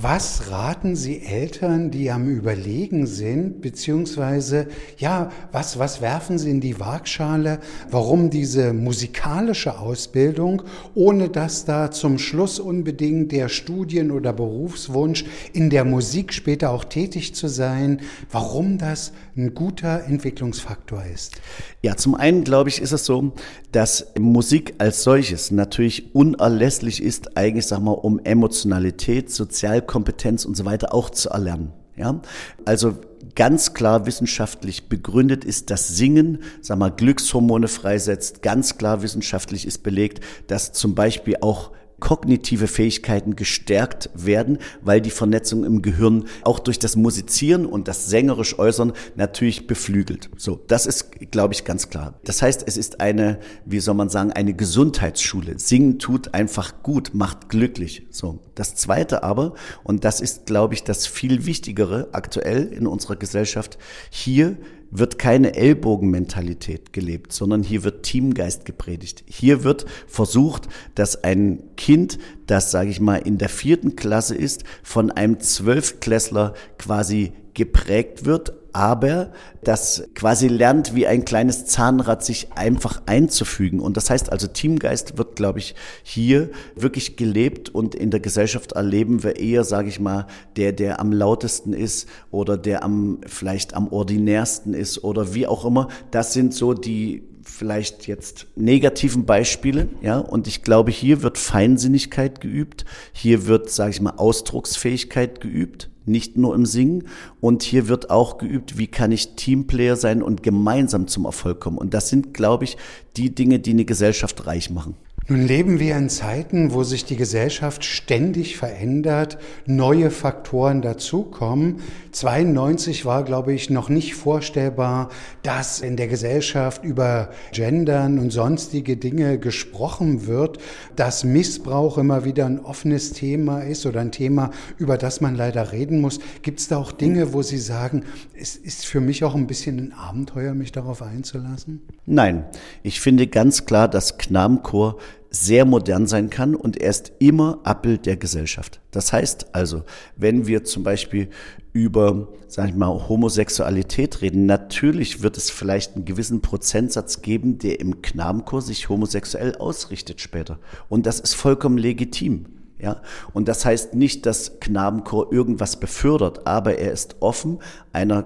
Was 0.00 0.50
raten 0.50 0.96
Sie 0.96 1.20
Eltern, 1.20 1.90
die 1.90 2.10
am 2.10 2.26
Überlegen 2.26 3.06
sind, 3.06 3.60
beziehungsweise, 3.60 4.66
ja, 4.96 5.30
was, 5.52 5.78
was 5.78 6.00
werfen 6.00 6.38
Sie 6.38 6.50
in 6.50 6.62
die 6.62 6.80
Waagschale, 6.80 7.60
warum 7.90 8.30
diese 8.30 8.72
musikalische 8.72 9.78
Ausbildung, 9.78 10.62
ohne 10.94 11.28
dass 11.28 11.66
da 11.66 11.90
zum 11.90 12.18
Schluss 12.18 12.58
unbedingt 12.58 13.32
der 13.32 13.50
Studien- 13.50 14.12
oder 14.12 14.32
Berufswunsch 14.32 15.26
in 15.52 15.68
der 15.68 15.84
Musik 15.84 16.32
später 16.32 16.70
auch 16.70 16.84
tätig 16.84 17.34
zu 17.34 17.48
sein, 17.48 18.00
warum 18.30 18.78
das 18.78 19.12
ein 19.36 19.54
guter 19.54 20.04
Entwicklungsfaktor 20.04 21.04
ist? 21.04 21.42
Ja, 21.82 21.96
zum 21.96 22.14
einen 22.14 22.44
glaube 22.44 22.70
ich, 22.70 22.80
ist 22.80 22.92
es 22.92 23.04
so, 23.04 23.32
dass 23.72 24.06
Musik 24.18 24.74
als 24.78 25.02
solches 25.02 25.50
natürlich 25.50 26.14
unerlässlich 26.14 27.02
ist, 27.02 27.36
eigentlich, 27.36 27.66
sag 27.66 27.80
mal, 27.80 27.92
um 27.92 28.18
Emotionalität, 28.24 29.30
sozial 29.30 29.81
Sozialkompetenz 29.82 30.44
und 30.44 30.56
so 30.56 30.64
weiter 30.64 30.94
auch 30.94 31.10
zu 31.10 31.30
erlernen. 31.30 31.72
Ja, 31.94 32.22
also 32.64 32.96
ganz 33.34 33.74
klar 33.74 34.06
wissenschaftlich 34.06 34.88
begründet 34.88 35.44
ist, 35.44 35.68
dass 35.70 35.88
Singen, 35.88 36.38
sag 36.62 36.78
mal, 36.78 36.90
Glückshormone 36.90 37.68
freisetzt. 37.68 38.40
Ganz 38.40 38.78
klar 38.78 39.02
wissenschaftlich 39.02 39.66
ist 39.66 39.82
belegt, 39.82 40.24
dass 40.46 40.72
zum 40.72 40.94
Beispiel 40.94 41.36
auch 41.42 41.72
kognitive 42.02 42.66
Fähigkeiten 42.66 43.36
gestärkt 43.36 44.10
werden, 44.12 44.58
weil 44.80 45.00
die 45.00 45.10
Vernetzung 45.10 45.64
im 45.64 45.82
Gehirn 45.82 46.24
auch 46.42 46.58
durch 46.58 46.80
das 46.80 46.96
Musizieren 46.96 47.64
und 47.64 47.86
das 47.86 48.08
sängerisch 48.08 48.58
Äußern 48.58 48.92
natürlich 49.14 49.68
beflügelt. 49.68 50.28
So, 50.36 50.60
das 50.66 50.86
ist, 50.86 51.30
glaube 51.30 51.54
ich, 51.54 51.64
ganz 51.64 51.90
klar. 51.90 52.18
Das 52.24 52.42
heißt, 52.42 52.64
es 52.66 52.76
ist 52.76 53.00
eine, 53.00 53.38
wie 53.64 53.78
soll 53.78 53.94
man 53.94 54.08
sagen, 54.08 54.32
eine 54.32 54.52
Gesundheitsschule. 54.52 55.60
Singen 55.60 56.00
tut 56.00 56.34
einfach 56.34 56.82
gut, 56.82 57.14
macht 57.14 57.48
glücklich. 57.48 58.04
So. 58.10 58.40
Das 58.56 58.74
zweite 58.74 59.22
aber, 59.22 59.54
und 59.84 60.02
das 60.02 60.20
ist, 60.20 60.46
glaube 60.46 60.74
ich, 60.74 60.82
das 60.82 61.06
viel 61.06 61.46
Wichtigere 61.46 62.08
aktuell 62.10 62.64
in 62.64 62.88
unserer 62.88 63.14
Gesellschaft, 63.14 63.78
hier 64.10 64.56
wird 64.92 65.18
keine 65.18 65.56
Ellbogenmentalität 65.56 66.92
gelebt, 66.92 67.32
sondern 67.32 67.62
hier 67.62 67.82
wird 67.82 68.04
Teamgeist 68.04 68.66
gepredigt. 68.66 69.24
Hier 69.26 69.64
wird 69.64 69.86
versucht, 70.06 70.68
dass 70.94 71.24
ein 71.24 71.62
Kind, 71.76 72.18
das, 72.46 72.70
sage 72.70 72.90
ich 72.90 73.00
mal, 73.00 73.16
in 73.16 73.38
der 73.38 73.48
vierten 73.48 73.96
Klasse 73.96 74.34
ist, 74.34 74.64
von 74.82 75.10
einem 75.10 75.40
Zwölfklässler 75.40 76.52
quasi 76.78 77.32
geprägt 77.54 78.24
wird, 78.24 78.54
aber 78.72 79.32
das 79.62 80.04
quasi 80.14 80.48
lernt, 80.48 80.94
wie 80.94 81.06
ein 81.06 81.24
kleines 81.24 81.66
Zahnrad 81.66 82.24
sich 82.24 82.52
einfach 82.54 83.02
einzufügen. 83.06 83.80
Und 83.80 83.96
das 83.96 84.08
heißt 84.08 84.32
also, 84.32 84.46
Teamgeist 84.46 85.18
wird, 85.18 85.36
glaube 85.36 85.58
ich, 85.58 85.74
hier 86.02 86.50
wirklich 86.74 87.16
gelebt 87.16 87.68
und 87.68 87.94
in 87.94 88.10
der 88.10 88.20
Gesellschaft 88.20 88.72
erleben 88.72 89.22
wir 89.22 89.36
eher, 89.36 89.64
sage 89.64 89.88
ich 89.88 90.00
mal, 90.00 90.26
der, 90.56 90.72
der 90.72 91.00
am 91.00 91.12
lautesten 91.12 91.74
ist 91.74 92.08
oder 92.30 92.56
der 92.56 92.82
am 92.82 93.18
vielleicht 93.26 93.74
am 93.74 93.88
ordinärsten 93.88 94.72
ist 94.72 95.04
oder 95.04 95.34
wie 95.34 95.46
auch 95.46 95.64
immer. 95.64 95.88
Das 96.10 96.32
sind 96.32 96.54
so 96.54 96.72
die 96.72 97.24
vielleicht 97.42 98.06
jetzt 98.06 98.46
negativen 98.56 99.24
Beispiele, 99.24 99.88
ja, 100.02 100.18
und 100.18 100.46
ich 100.46 100.62
glaube, 100.62 100.90
hier 100.90 101.22
wird 101.22 101.38
Feinsinnigkeit 101.38 102.40
geübt, 102.40 102.84
hier 103.12 103.46
wird, 103.46 103.70
sage 103.70 103.90
ich 103.90 104.00
mal, 104.00 104.14
Ausdrucksfähigkeit 104.16 105.40
geübt, 105.40 105.90
nicht 106.04 106.36
nur 106.36 106.54
im 106.54 106.66
Singen, 106.66 107.04
und 107.40 107.62
hier 107.62 107.88
wird 107.88 108.10
auch 108.10 108.38
geübt, 108.38 108.78
wie 108.78 108.86
kann 108.86 109.12
ich 109.12 109.34
Teamplayer 109.34 109.96
sein 109.96 110.22
und 110.22 110.42
gemeinsam 110.42 111.06
zum 111.06 111.24
Erfolg 111.24 111.60
kommen. 111.60 111.78
Und 111.78 111.94
das 111.94 112.08
sind, 112.08 112.34
glaube 112.34 112.64
ich, 112.64 112.76
die 113.16 113.34
Dinge, 113.34 113.58
die 113.58 113.70
eine 113.70 113.84
Gesellschaft 113.84 114.46
reich 114.46 114.70
machen. 114.70 114.96
Nun 115.28 115.46
leben 115.46 115.78
wir 115.78 115.96
in 115.96 116.08
Zeiten, 116.08 116.72
wo 116.72 116.82
sich 116.82 117.04
die 117.04 117.16
Gesellschaft 117.16 117.84
ständig 117.84 118.56
verändert, 118.56 119.38
neue 119.66 120.10
Faktoren 120.10 120.82
dazukommen. 120.82 121.76
92 122.12 123.06
war, 123.06 123.24
glaube 123.24 123.54
ich, 123.54 123.70
noch 123.70 123.88
nicht 123.88 124.14
vorstellbar, 124.14 125.08
dass 125.42 125.80
in 125.80 125.96
der 125.96 126.08
Gesellschaft 126.08 126.84
über 126.84 127.30
Gendern 127.52 128.18
und 128.18 128.30
sonstige 128.30 128.98
Dinge 128.98 129.38
gesprochen 129.38 130.26
wird, 130.26 130.58
dass 130.94 131.24
Missbrauch 131.24 131.96
immer 131.96 132.24
wieder 132.24 132.44
ein 132.44 132.60
offenes 132.60 133.12
Thema 133.12 133.60
ist 133.60 133.86
oder 133.86 134.00
ein 134.00 134.12
Thema, 134.12 134.50
über 134.76 134.98
das 134.98 135.22
man 135.22 135.34
leider 135.34 135.72
reden 135.72 136.02
muss. 136.02 136.20
Gibt 136.42 136.60
es 136.60 136.68
da 136.68 136.76
auch 136.76 136.92
Dinge, 136.92 137.32
wo 137.32 137.40
Sie 137.40 137.58
sagen, 137.58 138.04
es 138.38 138.56
ist 138.56 138.84
für 138.84 139.00
mich 139.00 139.24
auch 139.24 139.34
ein 139.34 139.46
bisschen 139.46 139.78
ein 139.78 139.92
Abenteuer, 139.92 140.52
mich 140.52 140.70
darauf 140.70 141.00
einzulassen? 141.00 141.80
Nein, 142.04 142.44
ich 142.82 143.00
finde 143.00 143.26
ganz 143.26 143.64
klar, 143.64 143.88
dass 143.88 144.18
Knabenchor 144.18 144.98
sehr 145.32 145.64
modern 145.64 146.06
sein 146.06 146.30
kann 146.30 146.54
und 146.54 146.76
er 146.76 146.90
ist 146.90 147.12
immer 147.18 147.58
Abbild 147.64 148.06
der 148.06 148.16
Gesellschaft. 148.16 148.80
Das 148.90 149.12
heißt 149.12 149.54
also, 149.54 149.82
wenn 150.14 150.46
wir 150.46 150.62
zum 150.64 150.82
Beispiel 150.82 151.30
über, 151.72 152.28
sag 152.48 152.68
ich 152.68 152.74
mal, 152.74 153.08
Homosexualität 153.08 154.20
reden, 154.20 154.44
natürlich 154.44 155.22
wird 155.22 155.38
es 155.38 155.50
vielleicht 155.50 155.96
einen 155.96 156.04
gewissen 156.04 156.42
Prozentsatz 156.42 157.22
geben, 157.22 157.58
der 157.58 157.80
im 157.80 158.02
Knabenchor 158.02 158.60
sich 158.60 158.90
homosexuell 158.90 159.56
ausrichtet 159.56 160.20
später. 160.20 160.58
Und 160.90 161.06
das 161.06 161.18
ist 161.18 161.34
vollkommen 161.34 161.78
legitim. 161.78 162.46
Ja, 162.78 163.00
und 163.32 163.46
das 163.46 163.64
heißt 163.64 163.94
nicht, 163.94 164.26
dass 164.26 164.58
Knabenchor 164.58 165.32
irgendwas 165.32 165.78
befördert, 165.78 166.48
aber 166.48 166.78
er 166.78 166.90
ist 166.90 167.16
offen 167.20 167.60
einer 167.92 168.24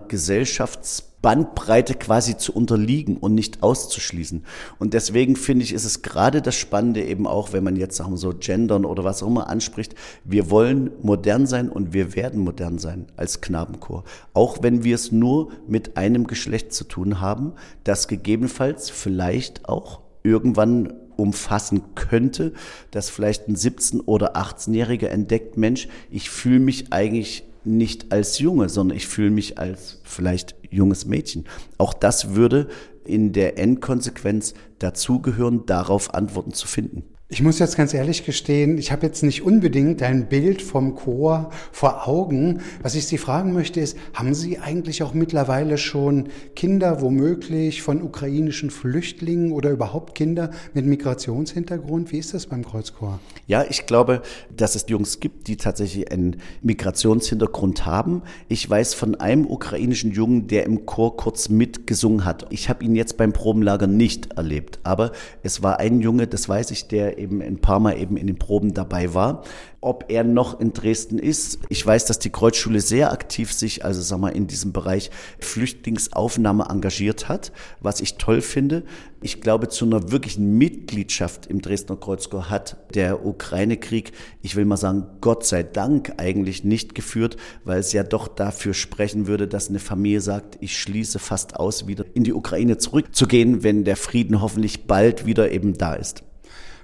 Gesellschaftsbandbreite 1.26 1.94
quasi 1.94 2.36
zu 2.36 2.52
unterliegen 2.52 3.16
und 3.16 3.34
nicht 3.34 3.62
auszuschließen. 3.62 4.44
Und 4.78 4.94
deswegen 4.94 5.34
finde 5.34 5.64
ich, 5.64 5.72
ist 5.72 5.84
es 5.84 6.02
gerade 6.02 6.40
das 6.40 6.54
Spannende 6.54 7.04
eben 7.04 7.26
auch, 7.26 7.52
wenn 7.52 7.64
man 7.64 7.76
jetzt 7.76 7.96
sagen 7.96 8.16
so 8.16 8.32
Gendern 8.38 8.84
oder 8.84 9.02
was 9.04 9.22
auch 9.22 9.26
immer 9.26 9.48
anspricht. 9.48 9.94
Wir 10.24 10.50
wollen 10.50 10.90
modern 11.02 11.46
sein 11.46 11.68
und 11.68 11.92
wir 11.92 12.14
werden 12.14 12.40
modern 12.40 12.78
sein 12.78 13.06
als 13.16 13.40
Knabenchor. 13.40 14.04
Auch 14.34 14.62
wenn 14.62 14.84
wir 14.84 14.94
es 14.94 15.10
nur 15.10 15.50
mit 15.66 15.96
einem 15.96 16.26
Geschlecht 16.26 16.72
zu 16.72 16.84
tun 16.84 17.20
haben, 17.20 17.54
das 17.82 18.06
gegebenenfalls 18.06 18.90
vielleicht 18.90 19.68
auch 19.68 20.00
irgendwann 20.22 20.92
umfassen 21.16 21.82
könnte, 21.94 22.52
dass 22.90 23.10
vielleicht 23.10 23.48
ein 23.48 23.56
17- 23.56 24.02
oder 24.04 24.36
18-Jähriger 24.36 25.08
entdeckt, 25.08 25.56
Mensch, 25.56 25.88
ich 26.10 26.30
fühle 26.30 26.60
mich 26.60 26.92
eigentlich 26.92 27.44
nicht 27.66 28.12
als 28.12 28.38
Junge, 28.38 28.68
sondern 28.68 28.96
ich 28.96 29.08
fühle 29.08 29.30
mich 29.30 29.58
als 29.58 30.00
vielleicht 30.04 30.55
junges 30.70 31.06
Mädchen. 31.06 31.44
Auch 31.78 31.94
das 31.94 32.34
würde 32.34 32.68
in 33.04 33.32
der 33.32 33.58
Endkonsequenz 33.58 34.54
dazugehören, 34.78 35.66
darauf 35.66 36.14
Antworten 36.14 36.52
zu 36.52 36.66
finden. 36.66 37.04
Ich 37.28 37.42
muss 37.42 37.58
jetzt 37.58 37.76
ganz 37.76 37.92
ehrlich 37.92 38.24
gestehen, 38.24 38.78
ich 38.78 38.92
habe 38.92 39.04
jetzt 39.04 39.24
nicht 39.24 39.42
unbedingt 39.42 40.00
ein 40.00 40.28
Bild 40.28 40.62
vom 40.62 40.94
Chor 40.94 41.50
vor 41.72 42.06
Augen. 42.06 42.60
Was 42.82 42.94
ich 42.94 43.08
Sie 43.08 43.18
fragen 43.18 43.52
möchte 43.52 43.80
ist, 43.80 43.98
haben 44.14 44.32
Sie 44.32 44.60
eigentlich 44.60 45.02
auch 45.02 45.12
mittlerweile 45.12 45.76
schon 45.76 46.28
Kinder 46.54 47.00
womöglich 47.00 47.82
von 47.82 48.00
ukrainischen 48.00 48.70
Flüchtlingen 48.70 49.50
oder 49.50 49.70
überhaupt 49.70 50.14
Kinder 50.14 50.52
mit 50.72 50.86
Migrationshintergrund? 50.86 52.12
Wie 52.12 52.18
ist 52.18 52.32
das 52.32 52.46
beim 52.46 52.64
Kreuzchor? 52.64 53.18
Ja, 53.48 53.64
ich 53.68 53.86
glaube, 53.86 54.22
dass 54.56 54.76
es 54.76 54.84
Jungs 54.86 55.18
gibt, 55.18 55.48
die 55.48 55.56
tatsächlich 55.56 56.12
einen 56.12 56.36
Migrationshintergrund 56.62 57.86
haben. 57.86 58.22
Ich 58.48 58.70
weiß 58.70 58.94
von 58.94 59.16
einem 59.16 59.48
ukrainischen 59.48 60.12
Jungen, 60.12 60.46
der 60.46 60.64
im 60.64 60.86
Chor 60.86 61.16
kurz 61.16 61.48
mitgesungen 61.48 62.24
hat. 62.24 62.46
Ich 62.50 62.68
habe 62.68 62.84
ihn 62.84 62.94
jetzt 62.94 63.16
beim 63.16 63.32
Probenlager 63.32 63.88
nicht 63.88 64.34
erlebt, 64.34 64.78
aber 64.84 65.10
es 65.42 65.64
war 65.64 65.80
ein 65.80 66.00
Junge, 66.00 66.28
das 66.28 66.48
weiß 66.48 66.70
ich, 66.70 66.86
der 66.86 67.15
eben 67.18 67.42
ein 67.42 67.58
paar 67.58 67.80
Mal 67.80 67.98
eben 67.98 68.16
in 68.16 68.26
den 68.26 68.38
Proben 68.38 68.74
dabei 68.74 69.14
war. 69.14 69.42
Ob 69.80 70.06
er 70.08 70.24
noch 70.24 70.58
in 70.58 70.72
Dresden 70.72 71.18
ist, 71.18 71.60
ich 71.68 71.86
weiß, 71.86 72.06
dass 72.06 72.18
die 72.18 72.30
Kreuzschule 72.30 72.80
sehr 72.80 73.12
aktiv 73.12 73.52
sich, 73.52 73.84
also 73.84 74.02
sag 74.02 74.18
mal, 74.18 74.30
in 74.30 74.48
diesem 74.48 74.72
Bereich 74.72 75.10
Flüchtlingsaufnahme 75.38 76.64
engagiert 76.68 77.28
hat, 77.28 77.52
was 77.80 78.00
ich 78.00 78.16
toll 78.16 78.40
finde. 78.40 78.82
Ich 79.22 79.40
glaube, 79.40 79.68
zu 79.68 79.84
einer 79.84 80.10
wirklichen 80.10 80.58
Mitgliedschaft 80.58 81.46
im 81.46 81.62
Dresdner 81.62 81.96
Kreuzchor 81.96 82.50
hat 82.50 82.76
der 82.94 83.24
Ukraine-Krieg, 83.24 84.12
ich 84.42 84.56
will 84.56 84.64
mal 84.64 84.76
sagen, 84.76 85.06
Gott 85.20 85.46
sei 85.46 85.62
Dank 85.62 86.14
eigentlich 86.16 86.64
nicht 86.64 86.94
geführt, 86.94 87.36
weil 87.64 87.78
es 87.78 87.92
ja 87.92 88.02
doch 88.02 88.28
dafür 88.28 88.74
sprechen 88.74 89.26
würde, 89.26 89.46
dass 89.46 89.68
eine 89.68 89.78
Familie 89.78 90.20
sagt, 90.20 90.58
ich 90.60 90.78
schließe 90.78 91.18
fast 91.18 91.56
aus, 91.56 91.86
wieder 91.86 92.04
in 92.14 92.24
die 92.24 92.34
Ukraine 92.34 92.78
zurückzugehen, 92.78 93.62
wenn 93.62 93.84
der 93.84 93.96
Frieden 93.96 94.42
hoffentlich 94.42 94.86
bald 94.86 95.26
wieder 95.26 95.50
eben 95.52 95.78
da 95.78 95.94
ist. 95.94 96.25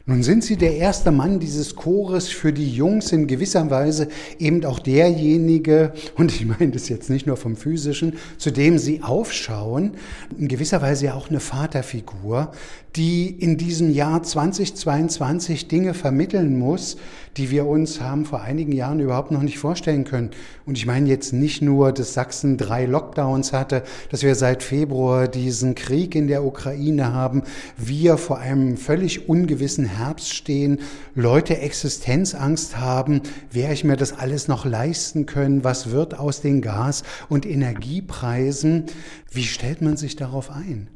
Nun 0.05 0.25
sind 0.25 0.43
Sie 0.43 0.57
der 0.57 0.79
erste 0.79 1.13
Mann 1.13 1.39
dieses 1.39 1.77
Chores 1.77 2.27
für 2.27 2.53
die 2.53 2.75
Jungs 2.75 3.13
in 3.13 3.29
gewisser 3.29 3.71
Weise 3.71 4.09
eben 4.41 4.65
auch 4.65 4.81
derjenige, 4.81 5.93
und 6.17 6.35
ich 6.35 6.45
meine 6.45 6.73
das 6.73 6.89
jetzt 6.89 7.09
nicht 7.09 7.29
nur 7.29 7.37
vom 7.37 7.55
physischen, 7.55 8.19
zu 8.37 8.51
dem 8.51 8.79
Sie 8.79 9.03
aufschauen, 9.05 9.93
in 10.37 10.49
gewisser 10.49 10.83
Weise 10.83 11.07
ja 11.07 11.15
auch 11.15 11.31
eine 11.31 11.39
Vaterfigur, 11.39 12.51
die 12.97 13.31
in 13.31 13.57
diesem 13.57 13.91
Jahr 13.91 14.23
2022 14.23 15.69
Dinge 15.69 15.95
vermitteln 15.95 16.59
muss, 16.59 16.99
die 17.39 17.51
wir 17.51 17.67
uns 17.67 18.03
haben 18.03 18.27
vor 18.27 18.43
einigen 18.43 18.73
Jahren 18.73 19.01
überhaupt 19.01 19.31
noch 19.31 19.43
nicht 19.43 19.59
vorstellen 19.59 20.05
können. 20.05 20.31
Und 20.67 20.77
ich 20.77 20.85
meine 20.85 21.09
jetzt 21.09 21.33
nicht 21.33 21.63
nur, 21.63 21.93
dass 21.93 22.13
Sachsen 22.13 22.59
drei 22.59 22.85
Lockdowns 22.85 23.55
hatte, 23.55 23.83
dass 24.11 24.23
wir 24.23 24.35
seit 24.35 24.63
Februar 24.63 25.27
diesen 25.27 25.75
Krieg 25.75 26.15
in 26.15 26.29
der 26.29 26.45
Ukraine 26.45 27.15
haben, 27.15 27.43
wir 27.79 28.19
vor 28.19 28.39
einem 28.39 28.77
völlig 28.77 29.29
ungewissen 29.29 29.87
Herbst 29.87 30.35
stehen, 30.35 30.81
Leute 31.15 31.57
Existenzangst 31.57 32.79
haben, 32.79 33.23
werde 33.51 33.73
ich 33.73 33.85
mir 33.85 33.97
das 33.97 34.13
alles 34.13 34.49
noch 34.49 34.67
leisten 34.67 35.25
können, 35.25 35.65
was 35.65 35.91
wird 35.91 36.19
aus 36.19 36.43
den 36.43 36.61
Gas- 36.61 37.05
und 37.31 37.47
Energiepreisen, 37.47 38.85
wie 39.31 39.45
stellt 39.45 39.81
man 39.81 39.97
sich 39.97 40.17
darauf 40.17 40.51
ein? 40.51 40.89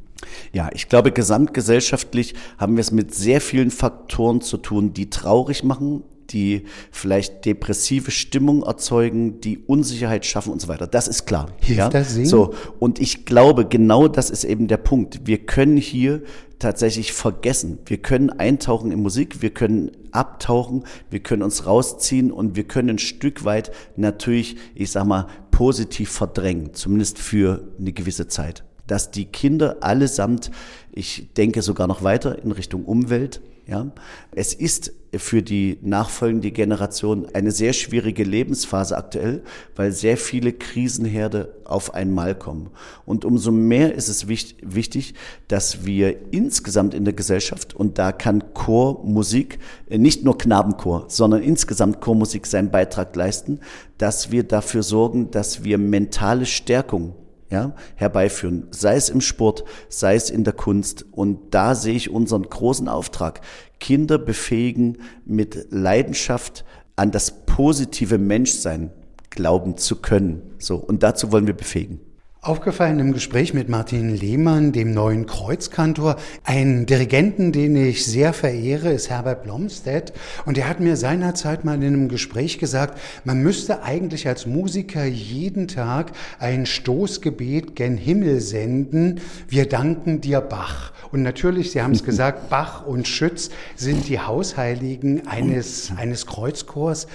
Ja, 0.52 0.70
ich 0.72 0.88
glaube, 0.88 1.12
gesamtgesellschaftlich 1.12 2.34
haben 2.58 2.76
wir 2.76 2.80
es 2.80 2.90
mit 2.90 3.14
sehr 3.14 3.40
vielen 3.40 3.70
Faktoren 3.70 4.40
zu 4.40 4.56
tun, 4.56 4.92
die 4.92 5.10
traurig 5.10 5.62
machen, 5.62 6.02
die 6.30 6.64
vielleicht 6.90 7.44
depressive 7.44 8.10
Stimmung 8.10 8.62
erzeugen, 8.62 9.40
die 9.40 9.58
Unsicherheit 9.58 10.26
schaffen 10.26 10.52
und 10.52 10.60
so 10.60 10.68
weiter. 10.68 10.86
Das 10.86 11.08
ist 11.08 11.26
klar. 11.26 11.52
Hilft 11.60 11.78
ja? 11.78 11.88
das 11.88 12.14
Singen? 12.14 12.26
So. 12.26 12.54
Und 12.78 12.98
ich 12.98 13.24
glaube, 13.24 13.66
genau 13.66 14.08
das 14.08 14.30
ist 14.30 14.44
eben 14.44 14.68
der 14.68 14.78
Punkt. 14.78 15.20
Wir 15.24 15.38
können 15.38 15.76
hier 15.76 16.22
tatsächlich 16.58 17.12
vergessen. 17.12 17.78
Wir 17.86 17.98
können 17.98 18.30
eintauchen 18.30 18.90
in 18.90 19.02
Musik, 19.02 19.42
wir 19.42 19.50
können 19.50 19.92
abtauchen, 20.10 20.84
wir 21.10 21.20
können 21.20 21.42
uns 21.42 21.66
rausziehen 21.66 22.32
und 22.32 22.56
wir 22.56 22.64
können 22.64 22.90
ein 22.90 22.98
Stück 22.98 23.44
weit 23.44 23.70
natürlich, 23.96 24.56
ich 24.74 24.90
sag 24.90 25.04
mal, 25.04 25.26
positiv 25.50 26.10
verdrängen, 26.10 26.72
zumindest 26.72 27.18
für 27.18 27.68
eine 27.78 27.92
gewisse 27.92 28.26
Zeit. 28.26 28.64
Dass 28.86 29.10
die 29.10 29.26
Kinder 29.26 29.78
allesamt, 29.80 30.50
ich 30.92 31.28
denke 31.36 31.62
sogar 31.62 31.86
noch 31.86 32.02
weiter 32.02 32.42
in 32.42 32.52
Richtung 32.52 32.84
Umwelt, 32.84 33.40
ja, 33.66 33.90
es 34.30 34.54
ist 34.54 34.92
für 35.12 35.42
die 35.42 35.78
nachfolgende 35.82 36.52
Generation 36.52 37.26
eine 37.32 37.50
sehr 37.50 37.72
schwierige 37.72 38.22
Lebensphase 38.22 38.96
aktuell, 38.96 39.42
weil 39.74 39.90
sehr 39.90 40.16
viele 40.16 40.52
Krisenherde 40.52 41.52
auf 41.64 41.92
einmal 41.92 42.36
kommen. 42.36 42.70
Und 43.06 43.24
umso 43.24 43.50
mehr 43.50 43.92
ist 43.92 44.08
es 44.08 44.28
wichtig, 44.28 45.14
dass 45.48 45.84
wir 45.84 46.32
insgesamt 46.32 46.94
in 46.94 47.04
der 47.04 47.14
Gesellschaft, 47.14 47.74
und 47.74 47.98
da 47.98 48.12
kann 48.12 48.54
Chormusik, 48.54 49.58
äh, 49.88 49.98
nicht 49.98 50.24
nur 50.24 50.38
Knabenchor, 50.38 51.06
sondern 51.08 51.42
insgesamt 51.42 52.00
Chormusik 52.00 52.46
seinen 52.46 52.70
Beitrag 52.70 53.16
leisten, 53.16 53.58
dass 53.98 54.30
wir 54.30 54.44
dafür 54.44 54.84
sorgen, 54.84 55.32
dass 55.32 55.64
wir 55.64 55.78
mentale 55.78 56.46
Stärkung 56.46 57.14
ja, 57.50 57.74
herbeiführen, 57.94 58.66
sei 58.70 58.96
es 58.96 59.08
im 59.08 59.20
Sport, 59.20 59.64
sei 59.88 60.14
es 60.14 60.30
in 60.30 60.44
der 60.44 60.52
Kunst. 60.52 61.04
Und 61.12 61.54
da 61.54 61.74
sehe 61.74 61.94
ich 61.94 62.10
unseren 62.10 62.44
großen 62.44 62.88
Auftrag, 62.88 63.40
Kinder 63.80 64.18
befähigen, 64.18 64.98
mit 65.24 65.68
Leidenschaft 65.70 66.64
an 66.96 67.10
das 67.10 67.44
positive 67.44 68.18
Menschsein 68.18 68.90
glauben 69.30 69.76
zu 69.76 69.96
können. 69.96 70.42
So, 70.58 70.76
und 70.76 71.02
dazu 71.02 71.30
wollen 71.30 71.46
wir 71.46 71.54
befähigen. 71.54 72.00
Aufgefallen 72.46 73.00
im 73.00 73.12
Gespräch 73.12 73.54
mit 73.54 73.68
Martin 73.68 74.14
Lehmann, 74.14 74.70
dem 74.70 74.92
neuen 74.92 75.26
Kreuzkantor, 75.26 76.14
ein 76.44 76.86
Dirigenten, 76.86 77.50
den 77.50 77.74
ich 77.74 78.06
sehr 78.06 78.32
verehre, 78.32 78.92
ist 78.92 79.10
Herbert 79.10 79.42
Blomstedt. 79.42 80.12
Und 80.44 80.56
er 80.56 80.68
hat 80.68 80.78
mir 80.78 80.96
seinerzeit 80.96 81.64
mal 81.64 81.74
in 81.74 81.82
einem 81.82 82.08
Gespräch 82.08 82.58
gesagt, 82.58 83.00
man 83.24 83.42
müsste 83.42 83.82
eigentlich 83.82 84.28
als 84.28 84.46
Musiker 84.46 85.04
jeden 85.04 85.66
Tag 85.66 86.12
ein 86.38 86.66
Stoßgebet 86.66 87.74
gen 87.74 87.96
Himmel 87.96 88.40
senden. 88.40 89.20
Wir 89.48 89.68
danken 89.68 90.20
dir, 90.20 90.40
Bach. 90.40 90.92
Und 91.10 91.22
natürlich, 91.24 91.72
Sie 91.72 91.82
haben 91.82 91.94
es 91.94 92.04
gesagt, 92.04 92.48
Bach 92.48 92.86
und 92.86 93.08
Schütz 93.08 93.50
sind 93.74 94.08
die 94.08 94.20
Hausheiligen 94.20 95.26
eines, 95.26 95.90
eines 95.96 96.26
Kreuzchors. 96.26 97.08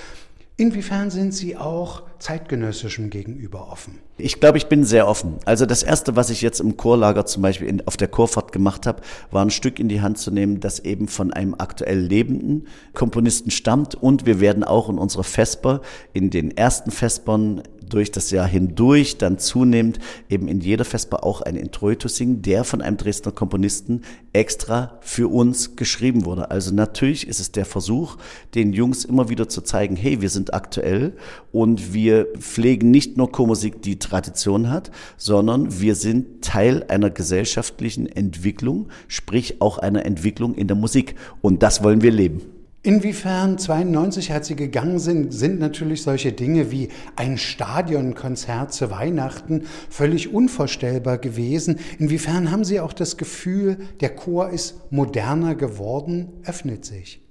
Inwiefern 0.57 1.09
sind 1.09 1.33
Sie 1.33 1.57
auch 1.57 2.03
zeitgenössischem 2.19 3.09
gegenüber 3.09 3.71
offen? 3.71 3.99
Ich 4.17 4.39
glaube, 4.39 4.59
ich 4.59 4.67
bin 4.67 4.83
sehr 4.83 5.07
offen. 5.07 5.37
Also 5.45 5.65
das 5.65 5.81
Erste, 5.81 6.15
was 6.15 6.29
ich 6.29 6.41
jetzt 6.41 6.59
im 6.59 6.77
Chorlager 6.77 7.25
zum 7.25 7.41
Beispiel 7.41 7.67
in, 7.67 7.87
auf 7.87 7.97
der 7.97 8.07
Chorfahrt 8.07 8.51
gemacht 8.51 8.85
habe, 8.85 9.01
war 9.31 9.43
ein 9.43 9.49
Stück 9.49 9.79
in 9.79 9.89
die 9.89 10.01
Hand 10.01 10.19
zu 10.19 10.29
nehmen, 10.29 10.59
das 10.59 10.79
eben 10.79 11.07
von 11.07 11.33
einem 11.33 11.55
aktuell 11.57 11.99
lebenden 11.99 12.67
Komponisten 12.93 13.49
stammt. 13.49 13.95
Und 13.95 14.25
wir 14.25 14.39
werden 14.39 14.63
auch 14.63 14.89
in 14.89 14.99
unserer 14.99 15.23
Vesper, 15.23 15.81
in 16.13 16.29
den 16.29 16.55
ersten 16.55 16.91
Vespern 16.91 17.63
durch 17.93 18.11
das 18.11 18.31
Jahr 18.31 18.47
hindurch 18.47 19.17
dann 19.17 19.37
zunehmend 19.37 19.99
eben 20.29 20.47
in 20.47 20.61
jeder 20.61 20.85
Vesper 20.85 21.23
auch 21.23 21.41
ein 21.41 21.55
Introitus 21.55 22.15
singen, 22.15 22.41
der 22.41 22.63
von 22.63 22.81
einem 22.81 22.97
Dresdner 22.97 23.31
Komponisten 23.31 24.01
extra 24.33 24.97
für 25.01 25.31
uns 25.31 25.75
geschrieben 25.75 26.25
wurde. 26.25 26.51
Also 26.51 26.73
natürlich 26.73 27.27
ist 27.27 27.39
es 27.39 27.51
der 27.51 27.65
Versuch, 27.65 28.17
den 28.55 28.73
Jungs 28.73 29.05
immer 29.05 29.29
wieder 29.29 29.49
zu 29.49 29.61
zeigen, 29.61 29.95
hey, 29.95 30.21
wir 30.21 30.29
sind 30.29 30.53
aktuell 30.53 31.13
und 31.51 31.93
wir 31.93 32.27
pflegen 32.39 32.91
nicht 32.91 33.17
nur 33.17 33.31
Chormusik, 33.31 33.81
die 33.81 33.99
Tradition 33.99 34.69
hat, 34.69 34.91
sondern 35.17 35.81
wir 35.81 35.95
sind 35.95 36.43
Teil 36.43 36.85
einer 36.87 37.09
gesellschaftlichen 37.09 38.07
Entwicklung, 38.07 38.89
sprich 39.07 39.61
auch 39.61 39.77
einer 39.77 40.05
Entwicklung 40.05 40.55
in 40.55 40.67
der 40.67 40.77
Musik. 40.77 41.15
Und 41.41 41.63
das 41.63 41.83
wollen 41.83 42.01
wir 42.01 42.11
leben. 42.11 42.60
Inwiefern 42.83 43.59
92, 43.59 44.33
als 44.33 44.47
Sie 44.47 44.55
gegangen 44.55 44.97
sind, 44.97 45.31
sind 45.31 45.59
natürlich 45.59 46.01
solche 46.01 46.31
Dinge 46.31 46.71
wie 46.71 46.89
ein 47.15 47.37
Stadionkonzert 47.37 48.73
zu 48.73 48.89
Weihnachten 48.89 49.65
völlig 49.91 50.33
unvorstellbar 50.33 51.19
gewesen. 51.19 51.77
Inwiefern 51.99 52.49
haben 52.49 52.63
Sie 52.63 52.79
auch 52.79 52.93
das 52.93 53.17
Gefühl, 53.17 53.77
der 53.99 54.15
Chor 54.15 54.49
ist 54.49 54.91
moderner 54.91 55.53
geworden, 55.53 56.29
öffnet 56.43 56.83
sich? 56.83 57.21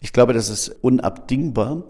Ich 0.00 0.12
glaube, 0.12 0.34
das 0.34 0.50
ist 0.50 0.68
unabdingbar, 0.68 1.82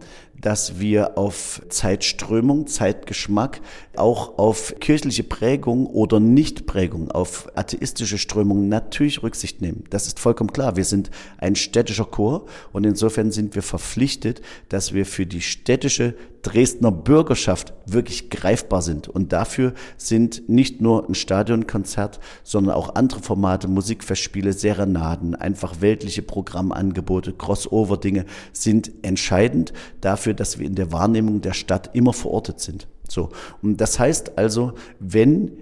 dass 0.47 0.79
wir 0.79 1.19
auf 1.19 1.61
Zeitströmung, 1.71 2.69
Zeitgeschmack, 2.69 3.61
auch 3.97 4.39
auf 4.39 4.77
kirchliche 4.79 5.25
Prägung 5.25 5.87
oder 5.87 6.21
Nichtprägung, 6.21 7.11
auf 7.11 7.49
atheistische 7.57 8.17
Strömungen 8.17 8.69
natürlich 8.69 9.25
Rücksicht 9.25 9.61
nehmen. 9.61 9.83
Das 9.91 10.07
ist 10.07 10.21
vollkommen 10.21 10.53
klar. 10.53 10.77
Wir 10.77 10.85
sind 10.85 11.11
ein 11.39 11.57
städtischer 11.57 12.05
Chor 12.05 12.47
und 12.73 12.87
insofern 12.87 13.33
sind 13.33 13.57
wir 13.57 13.63
verpflichtet, 13.63 14.41
dass 14.69 14.95
wir 14.95 15.05
für 15.05 15.27
die 15.27 15.41
städtische 15.41 16.15
Dresdner 16.47 16.93
Bürgerschaft 16.93 17.73
wirklich 17.87 18.31
greifbar 18.31 18.81
sind. 18.81 19.09
Und 19.09 19.33
dafür 19.33 19.75
sind 19.97 20.49
nicht 20.49 20.81
nur 20.81 21.09
ein 21.09 21.17
Stadionkonzert, 21.17 22.21
sondern 22.45 22.77
auch 22.77 22.95
andere 22.95 23.21
Formate, 23.21 23.67
Musikfestspiele, 23.67 24.53
Serenaden, 24.53 25.35
einfach 25.35 25.81
weltliche 25.81 26.23
Programmangebote, 26.23 27.33
Crossover-Dinge 27.33 28.27
sind 28.53 28.93
entscheidend 29.03 29.73
dafür, 30.01 30.35
dass 30.37 30.59
wir 30.59 30.67
in 30.67 30.75
der 30.75 30.93
Wahrnehmung 30.93 31.41
der 31.41 31.55
Stadt 31.55 31.91
immer 31.95 32.13
verortet 32.13 32.61
sind. 32.61 32.87
So. 33.09 33.31
Und 33.63 33.81
das 33.81 33.99
heißt 33.99 34.39
also, 34.39 34.75
wenn 35.01 35.53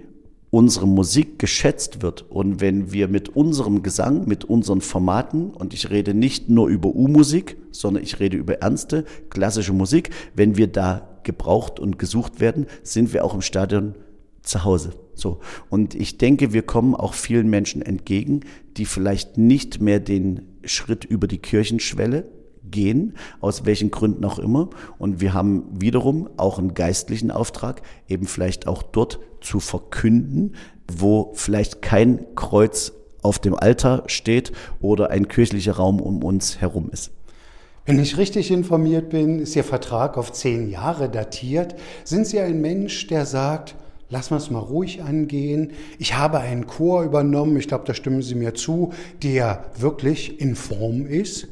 unsere 0.55 0.87
Musik 0.87 1.37
geschätzt 1.37 2.01
wird 2.01 2.21
und 2.29 2.61
wenn 2.61 2.93
wir 2.93 3.09
mit 3.09 3.29
unserem 3.29 3.83
Gesang, 3.83 4.25
mit 4.25 4.45
unseren 4.45 4.79
Formaten, 4.79 5.49
und 5.49 5.73
ich 5.73 5.89
rede 5.89 6.13
nicht 6.13 6.49
nur 6.49 6.69
über 6.69 6.95
U-Musik, 6.95 7.57
sondern 7.71 8.03
ich 8.03 8.19
rede 8.21 8.37
über 8.37 8.61
ernste, 8.61 9.03
klassische 9.29 9.73
Musik, 9.73 10.11
wenn 10.33 10.55
wir 10.55 10.67
da 10.67 11.19
gebraucht 11.23 11.79
und 11.79 11.99
gesucht 11.99 12.39
werden, 12.39 12.67
sind 12.83 13.11
wir 13.11 13.25
auch 13.25 13.33
im 13.33 13.41
Stadion 13.41 13.95
zu 14.43 14.63
Hause. 14.63 14.91
So. 15.13 15.39
Und 15.69 15.93
ich 15.93 16.17
denke, 16.17 16.53
wir 16.53 16.61
kommen 16.61 16.95
auch 16.95 17.15
vielen 17.15 17.49
Menschen 17.49 17.81
entgegen, 17.81 18.41
die 18.77 18.85
vielleicht 18.85 19.37
nicht 19.37 19.81
mehr 19.81 19.99
den 19.99 20.55
Schritt 20.63 21.03
über 21.03 21.27
die 21.27 21.39
Kirchenschwelle 21.39 22.29
gehen, 22.71 23.15
aus 23.39 23.65
welchen 23.65 23.91
Gründen 23.91 24.25
auch 24.25 24.39
immer. 24.39 24.69
Und 24.97 25.21
wir 25.21 25.33
haben 25.33 25.63
wiederum 25.71 26.29
auch 26.37 26.59
einen 26.59 26.73
geistlichen 26.73 27.31
Auftrag, 27.31 27.81
eben 28.07 28.25
vielleicht 28.25 28.67
auch 28.67 28.83
dort 28.83 29.19
zu 29.41 29.59
verkünden, 29.59 30.55
wo 30.91 31.31
vielleicht 31.33 31.81
kein 31.81 32.25
Kreuz 32.35 32.93
auf 33.21 33.39
dem 33.39 33.55
Altar 33.55 34.03
steht 34.07 34.51
oder 34.81 35.09
ein 35.09 35.27
kirchlicher 35.27 35.73
Raum 35.73 35.99
um 35.99 36.23
uns 36.23 36.61
herum 36.61 36.89
ist. 36.91 37.11
Wenn 37.85 37.99
ich 37.99 38.17
richtig 38.17 38.49
informiert 38.49 39.09
bin, 39.09 39.39
ist 39.39 39.55
Ihr 39.55 39.63
Vertrag 39.63 40.17
auf 40.17 40.31
zehn 40.31 40.69
Jahre 40.69 41.09
datiert. 41.09 41.75
Sind 42.03 42.25
Sie 42.25 42.39
ein 42.39 42.59
Mensch, 42.59 43.07
der 43.07 43.27
sagt, 43.27 43.75
lass 44.09 44.31
es 44.31 44.49
mal 44.49 44.59
ruhig 44.59 45.03
angehen. 45.03 45.71
Ich 45.99 46.15
habe 46.15 46.39
einen 46.39 46.65
Chor 46.65 47.03
übernommen, 47.03 47.57
ich 47.57 47.67
glaube, 47.67 47.85
da 47.85 47.93
stimmen 47.93 48.23
Sie 48.23 48.35
mir 48.35 48.55
zu, 48.55 48.91
der 49.21 49.65
wirklich 49.77 50.39
in 50.41 50.55
Form 50.55 51.05
ist 51.05 51.47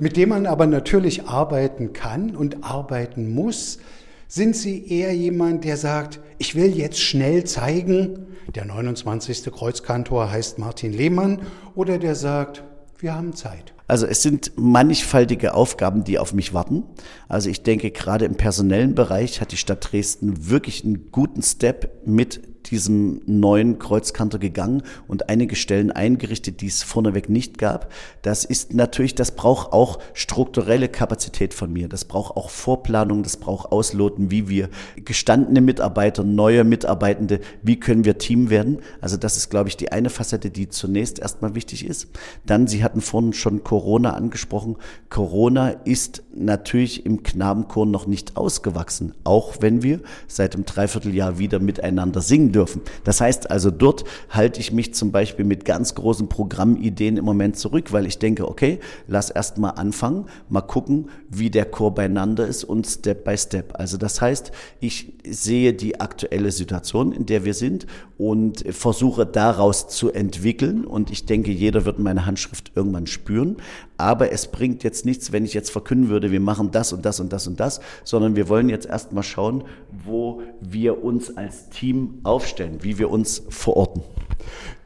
mit 0.00 0.16
dem 0.16 0.30
man 0.30 0.46
aber 0.46 0.66
natürlich 0.66 1.28
arbeiten 1.28 1.92
kann 1.92 2.34
und 2.34 2.64
arbeiten 2.64 3.32
muss, 3.32 3.78
sind 4.26 4.56
Sie 4.56 4.86
eher 4.88 5.14
jemand, 5.14 5.64
der 5.64 5.76
sagt, 5.76 6.20
ich 6.38 6.54
will 6.54 6.76
jetzt 6.76 7.00
schnell 7.00 7.44
zeigen, 7.44 8.26
der 8.54 8.64
29. 8.64 9.44
Kreuzkantor 9.52 10.30
heißt 10.30 10.58
Martin 10.58 10.92
Lehmann, 10.92 11.42
oder 11.74 11.98
der 11.98 12.14
sagt, 12.14 12.64
wir 12.98 13.14
haben 13.14 13.34
Zeit. 13.34 13.74
Also 13.88 14.06
es 14.06 14.22
sind 14.22 14.52
mannigfaltige 14.56 15.52
Aufgaben, 15.52 16.04
die 16.04 16.18
auf 16.18 16.32
mich 16.32 16.54
warten. 16.54 16.84
Also 17.28 17.50
ich 17.50 17.62
denke, 17.62 17.90
gerade 17.90 18.24
im 18.24 18.36
personellen 18.36 18.94
Bereich 18.94 19.40
hat 19.40 19.52
die 19.52 19.56
Stadt 19.56 19.92
Dresden 19.92 20.48
wirklich 20.48 20.84
einen 20.84 21.10
guten 21.10 21.42
Step 21.42 22.06
mit 22.06 22.40
diesem 22.66 23.20
neuen 23.26 23.78
Kreuzkanter 23.78 24.38
gegangen 24.38 24.82
und 25.08 25.28
einige 25.28 25.56
Stellen 25.56 25.90
eingerichtet, 25.90 26.60
die 26.60 26.66
es 26.66 26.82
vorneweg 26.82 27.28
nicht 27.28 27.58
gab. 27.58 27.92
Das 28.22 28.44
ist 28.44 28.74
natürlich, 28.74 29.14
das 29.14 29.32
braucht 29.32 29.72
auch 29.72 29.98
strukturelle 30.14 30.88
Kapazität 30.88 31.54
von 31.54 31.72
mir. 31.72 31.88
Das 31.88 32.04
braucht 32.04 32.36
auch 32.36 32.50
Vorplanung, 32.50 33.22
das 33.22 33.36
braucht 33.36 33.72
Ausloten, 33.72 34.30
wie 34.30 34.48
wir 34.48 34.68
gestandene 34.96 35.60
Mitarbeiter, 35.60 36.22
neue 36.22 36.64
Mitarbeitende, 36.64 37.40
wie 37.62 37.80
können 37.80 38.04
wir 38.04 38.18
Team 38.18 38.50
werden. 38.50 38.78
Also 39.00 39.16
das 39.16 39.36
ist, 39.36 39.50
glaube 39.50 39.68
ich, 39.68 39.76
die 39.76 39.92
eine 39.92 40.10
Facette, 40.10 40.50
die 40.50 40.68
zunächst 40.68 41.18
erstmal 41.18 41.54
wichtig 41.54 41.86
ist. 41.86 42.08
Dann, 42.46 42.66
Sie 42.66 42.84
hatten 42.84 43.00
vorhin 43.00 43.32
schon 43.32 43.64
Corona 43.64 44.12
angesprochen. 44.12 44.76
Corona 45.08 45.70
ist 45.70 46.22
natürlich 46.34 47.06
im 47.06 47.22
Knabenchor 47.22 47.86
noch 47.86 48.06
nicht 48.06 48.36
ausgewachsen, 48.36 49.14
auch 49.24 49.56
wenn 49.60 49.82
wir 49.82 50.00
seit 50.28 50.54
einem 50.54 50.64
Dreivierteljahr 50.64 51.38
wieder 51.38 51.58
miteinander 51.58 52.20
singen 52.20 52.49
dürfen. 52.52 52.82
Das 53.04 53.20
heißt 53.20 53.50
also, 53.50 53.70
dort 53.70 54.04
halte 54.28 54.60
ich 54.60 54.72
mich 54.72 54.94
zum 54.94 55.12
Beispiel 55.12 55.44
mit 55.44 55.64
ganz 55.64 55.94
großen 55.94 56.28
Programmideen 56.28 57.16
im 57.16 57.24
Moment 57.24 57.56
zurück, 57.56 57.92
weil 57.92 58.06
ich 58.06 58.18
denke, 58.18 58.48
okay, 58.48 58.80
lass 59.06 59.30
erst 59.30 59.58
mal 59.58 59.70
anfangen, 59.70 60.26
mal 60.48 60.60
gucken, 60.60 61.08
wie 61.28 61.50
der 61.50 61.64
Chor 61.64 61.94
beieinander 61.94 62.46
ist 62.46 62.64
und 62.64 62.86
Step 62.86 63.24
by 63.24 63.36
Step. 63.36 63.78
Also 63.78 63.96
das 63.96 64.20
heißt, 64.20 64.52
ich 64.80 65.14
sehe 65.24 65.72
die 65.72 66.00
aktuelle 66.00 66.52
Situation, 66.52 67.12
in 67.12 67.26
der 67.26 67.44
wir 67.44 67.54
sind 67.54 67.86
und 68.18 68.64
versuche 68.74 69.24
daraus 69.24 69.88
zu 69.88 70.10
entwickeln 70.12 70.84
und 70.84 71.10
ich 71.10 71.24
denke, 71.26 71.50
jeder 71.50 71.84
wird 71.84 71.98
meine 71.98 72.26
Handschrift 72.26 72.72
irgendwann 72.74 73.06
spüren. 73.06 73.56
Aber 73.96 74.32
es 74.32 74.46
bringt 74.46 74.82
jetzt 74.82 75.04
nichts, 75.04 75.32
wenn 75.32 75.44
ich 75.44 75.52
jetzt 75.52 75.70
verkünden 75.70 76.08
würde, 76.08 76.30
wir 76.30 76.40
machen 76.40 76.70
das 76.70 76.92
und 76.92 77.04
das 77.04 77.20
und 77.20 77.32
das 77.32 77.46
und 77.46 77.60
das, 77.60 77.80
sondern 78.04 78.36
wir 78.36 78.48
wollen 78.48 78.68
jetzt 78.68 78.86
erstmal 78.86 79.22
schauen, 79.22 79.64
wo 80.04 80.42
wir 80.60 81.04
uns 81.04 81.36
als 81.36 81.68
Team 81.68 82.20
aufstellen, 82.40 82.78
wie 82.80 82.98
wir 82.98 83.10
uns 83.10 83.42
verorten. 83.50 84.02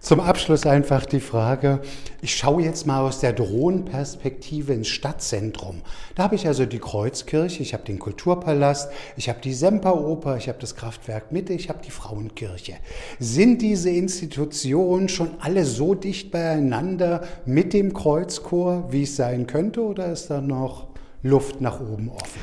Zum 0.01 0.21
Abschluss 0.21 0.67
einfach 0.67 1.07
die 1.07 1.21
Frage, 1.21 1.81
ich 2.21 2.37
schaue 2.37 2.63
jetzt 2.63 2.85
mal 2.87 3.01
aus 3.01 3.21
der 3.21 3.33
Drohnenperspektive 3.33 4.75
ins 4.75 4.89
Stadtzentrum. 4.89 5.81
Da 6.15 6.25
habe 6.25 6.35
ich 6.35 6.47
also 6.47 6.67
die 6.67 6.81
Kreuzkirche, 6.81 7.63
ich 7.63 7.73
habe 7.73 7.85
den 7.85 8.01
Kulturpalast, 8.01 8.91
ich 9.17 9.29
habe 9.29 9.41
die 9.41 9.55
Semperoper, 9.55 10.37
ich 10.37 10.49
habe 10.49 10.59
das 10.59 10.75
Kraftwerk 10.75 11.33
Mitte, 11.33 11.55
ich 11.55 11.69
habe 11.69 11.79
die 11.83 11.93
Frauenkirche. 11.93 12.75
Sind 13.19 13.63
diese 13.63 13.89
Institutionen 13.89 15.09
schon 15.09 15.31
alle 15.41 15.65
so 15.65 15.95
dicht 15.95 16.33
beieinander 16.33 17.23
mit 17.47 17.73
dem 17.73 17.95
Kreuzchor, 17.95 18.93
wie 18.93 19.05
es 19.05 19.17
sein 19.17 19.47
könnte, 19.47 19.81
oder 19.81 20.13
ist 20.13 20.29
da 20.29 20.41
noch 20.41 20.89
Luft 21.23 21.61
nach 21.63 21.81
oben 21.81 22.11
offen? 22.11 22.41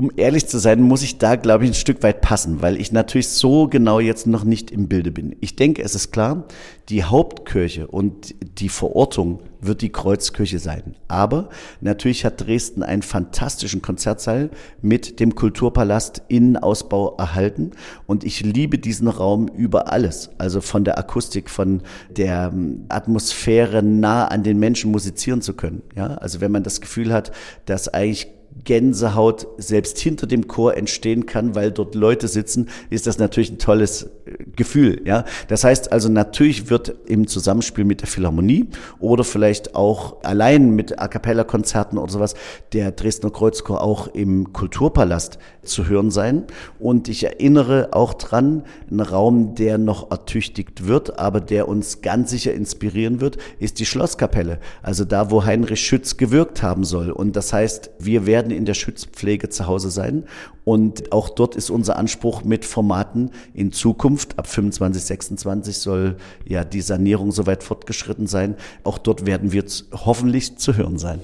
Um 0.00 0.10
ehrlich 0.16 0.46
zu 0.46 0.58
sein, 0.58 0.80
muss 0.80 1.02
ich 1.02 1.18
da, 1.18 1.36
glaube 1.36 1.64
ich, 1.64 1.70
ein 1.72 1.74
Stück 1.74 2.02
weit 2.02 2.22
passen, 2.22 2.62
weil 2.62 2.80
ich 2.80 2.90
natürlich 2.90 3.28
so 3.28 3.68
genau 3.68 4.00
jetzt 4.00 4.26
noch 4.26 4.44
nicht 4.44 4.70
im 4.70 4.88
Bilde 4.88 5.10
bin. 5.10 5.36
Ich 5.40 5.56
denke, 5.56 5.82
es 5.82 5.94
ist 5.94 6.10
klar, 6.10 6.44
die 6.88 7.04
Hauptkirche 7.04 7.86
und 7.86 8.34
die 8.58 8.70
Verortung 8.70 9.40
wird 9.60 9.82
die 9.82 9.92
Kreuzkirche 9.92 10.58
sein. 10.58 10.96
Aber 11.06 11.50
natürlich 11.82 12.24
hat 12.24 12.40
Dresden 12.40 12.82
einen 12.82 13.02
fantastischen 13.02 13.82
Konzertsaal 13.82 14.48
mit 14.80 15.20
dem 15.20 15.34
Kulturpalast 15.34 16.22
Innenausbau 16.28 17.16
erhalten. 17.18 17.72
Und 18.06 18.24
ich 18.24 18.40
liebe 18.40 18.78
diesen 18.78 19.06
Raum 19.06 19.48
über 19.48 19.92
alles. 19.92 20.30
Also 20.38 20.62
von 20.62 20.84
der 20.84 20.96
Akustik, 20.96 21.50
von 21.50 21.82
der 22.08 22.50
ähm, 22.54 22.86
Atmosphäre 22.88 23.82
nah 23.82 24.28
an 24.28 24.44
den 24.44 24.58
Menschen 24.58 24.90
musizieren 24.92 25.42
zu 25.42 25.52
können. 25.52 25.82
Ja, 25.94 26.14
also 26.14 26.40
wenn 26.40 26.52
man 26.52 26.62
das 26.62 26.80
Gefühl 26.80 27.12
hat, 27.12 27.32
dass 27.66 27.88
eigentlich 27.88 28.28
Gänsehaut 28.64 29.46
selbst 29.58 29.98
hinter 29.98 30.26
dem 30.26 30.48
Chor 30.48 30.76
entstehen 30.76 31.26
kann, 31.26 31.54
weil 31.54 31.70
dort 31.70 31.94
Leute 31.94 32.28
sitzen, 32.28 32.68
ist 32.90 33.06
das 33.06 33.18
natürlich 33.18 33.50
ein 33.50 33.58
tolles 33.58 34.04
äh, 34.24 34.44
Gefühl. 34.56 35.02
Ja, 35.04 35.24
das 35.48 35.64
heißt 35.64 35.92
also 35.92 36.08
natürlich 36.08 36.70
wird 36.70 36.94
im 37.06 37.26
Zusammenspiel 37.26 37.84
mit 37.84 38.00
der 38.00 38.08
Philharmonie 38.08 38.68
oder 38.98 39.24
vielleicht 39.24 39.74
auch 39.74 40.22
allein 40.22 40.70
mit 40.70 40.98
A 40.98 41.08
cappella 41.08 41.44
Konzerten 41.44 41.98
oder 41.98 42.12
sowas 42.12 42.34
der 42.72 42.92
Dresdner 42.92 43.30
Kreuzchor 43.30 43.82
auch 43.82 44.08
im 44.08 44.52
Kulturpalast 44.52 45.38
zu 45.62 45.88
hören 45.88 46.10
sein. 46.10 46.44
Und 46.78 47.08
ich 47.08 47.24
erinnere 47.24 47.88
auch 47.92 48.14
dran, 48.14 48.64
ein 48.90 49.00
Raum, 49.00 49.54
der 49.54 49.78
noch 49.78 50.10
ertüchtigt 50.10 50.86
wird, 50.86 51.18
aber 51.18 51.40
der 51.40 51.68
uns 51.68 52.02
ganz 52.02 52.30
sicher 52.30 52.52
inspirieren 52.54 53.20
wird, 53.20 53.38
ist 53.58 53.78
die 53.78 53.86
Schlosskapelle. 53.86 54.58
Also 54.82 55.04
da, 55.04 55.30
wo 55.30 55.44
Heinrich 55.44 55.80
Schütz 55.80 56.16
gewirkt 56.16 56.62
haben 56.62 56.84
soll. 56.84 57.10
Und 57.10 57.36
das 57.36 57.52
heißt, 57.52 57.90
wir 57.98 58.26
werden 58.26 58.49
werden 58.50 58.58
in 58.58 58.64
der 58.64 58.74
Schützpflege 58.74 59.48
zu 59.48 59.66
Hause 59.66 59.90
sein. 59.90 60.24
Und 60.64 61.12
auch 61.12 61.28
dort 61.28 61.56
ist 61.56 61.70
unser 61.70 61.96
Anspruch 61.96 62.44
mit 62.44 62.64
Formaten 62.64 63.30
in 63.54 63.72
Zukunft. 63.72 64.38
Ab 64.38 64.46
25, 64.46 65.02
26 65.02 65.78
soll 65.78 66.16
ja 66.46 66.64
die 66.64 66.80
Sanierung 66.80 67.32
soweit 67.32 67.62
fortgeschritten 67.62 68.26
sein. 68.26 68.56
Auch 68.84 68.98
dort 68.98 69.26
werden 69.26 69.52
wir 69.52 69.64
hoffentlich 69.92 70.58
zu 70.58 70.76
hören 70.76 70.98
sein. 70.98 71.20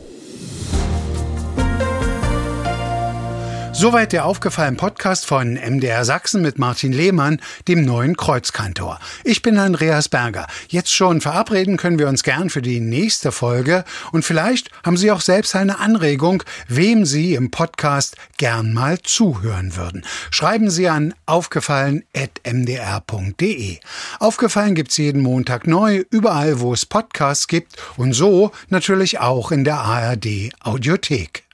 Soweit 3.78 4.14
der 4.14 4.24
aufgefallen 4.24 4.78
Podcast 4.78 5.26
von 5.26 5.52
MDR 5.52 6.06
Sachsen 6.06 6.40
mit 6.40 6.58
Martin 6.58 6.94
Lehmann, 6.94 7.42
dem 7.68 7.84
neuen 7.84 8.16
Kreuzkantor. 8.16 8.98
Ich 9.22 9.42
bin 9.42 9.58
Andreas 9.58 10.08
Berger. 10.08 10.46
Jetzt 10.68 10.94
schon 10.94 11.20
verabreden 11.20 11.76
können 11.76 11.98
wir 11.98 12.08
uns 12.08 12.22
gern 12.22 12.48
für 12.48 12.62
die 12.62 12.80
nächste 12.80 13.32
Folge 13.32 13.84
und 14.12 14.24
vielleicht 14.24 14.70
haben 14.82 14.96
Sie 14.96 15.10
auch 15.10 15.20
selbst 15.20 15.54
eine 15.54 15.78
Anregung, 15.78 16.42
wem 16.68 17.04
Sie 17.04 17.34
im 17.34 17.50
Podcast 17.50 18.16
gern 18.38 18.72
mal 18.72 18.98
zuhören 19.00 19.76
würden. 19.76 20.06
Schreiben 20.30 20.70
Sie 20.70 20.88
an 20.88 21.12
aufgefallen.mdr.de. 21.26 23.78
Aufgefallen 24.20 24.74
gibt's 24.74 24.96
jeden 24.96 25.20
Montag 25.20 25.66
neu, 25.66 26.02
überall 26.08 26.60
wo 26.60 26.72
es 26.72 26.86
Podcasts 26.86 27.46
gibt 27.46 27.76
und 27.98 28.14
so 28.14 28.52
natürlich 28.70 29.20
auch 29.20 29.52
in 29.52 29.64
der 29.64 29.80
ARD 29.80 30.48
Audiothek. 30.60 31.45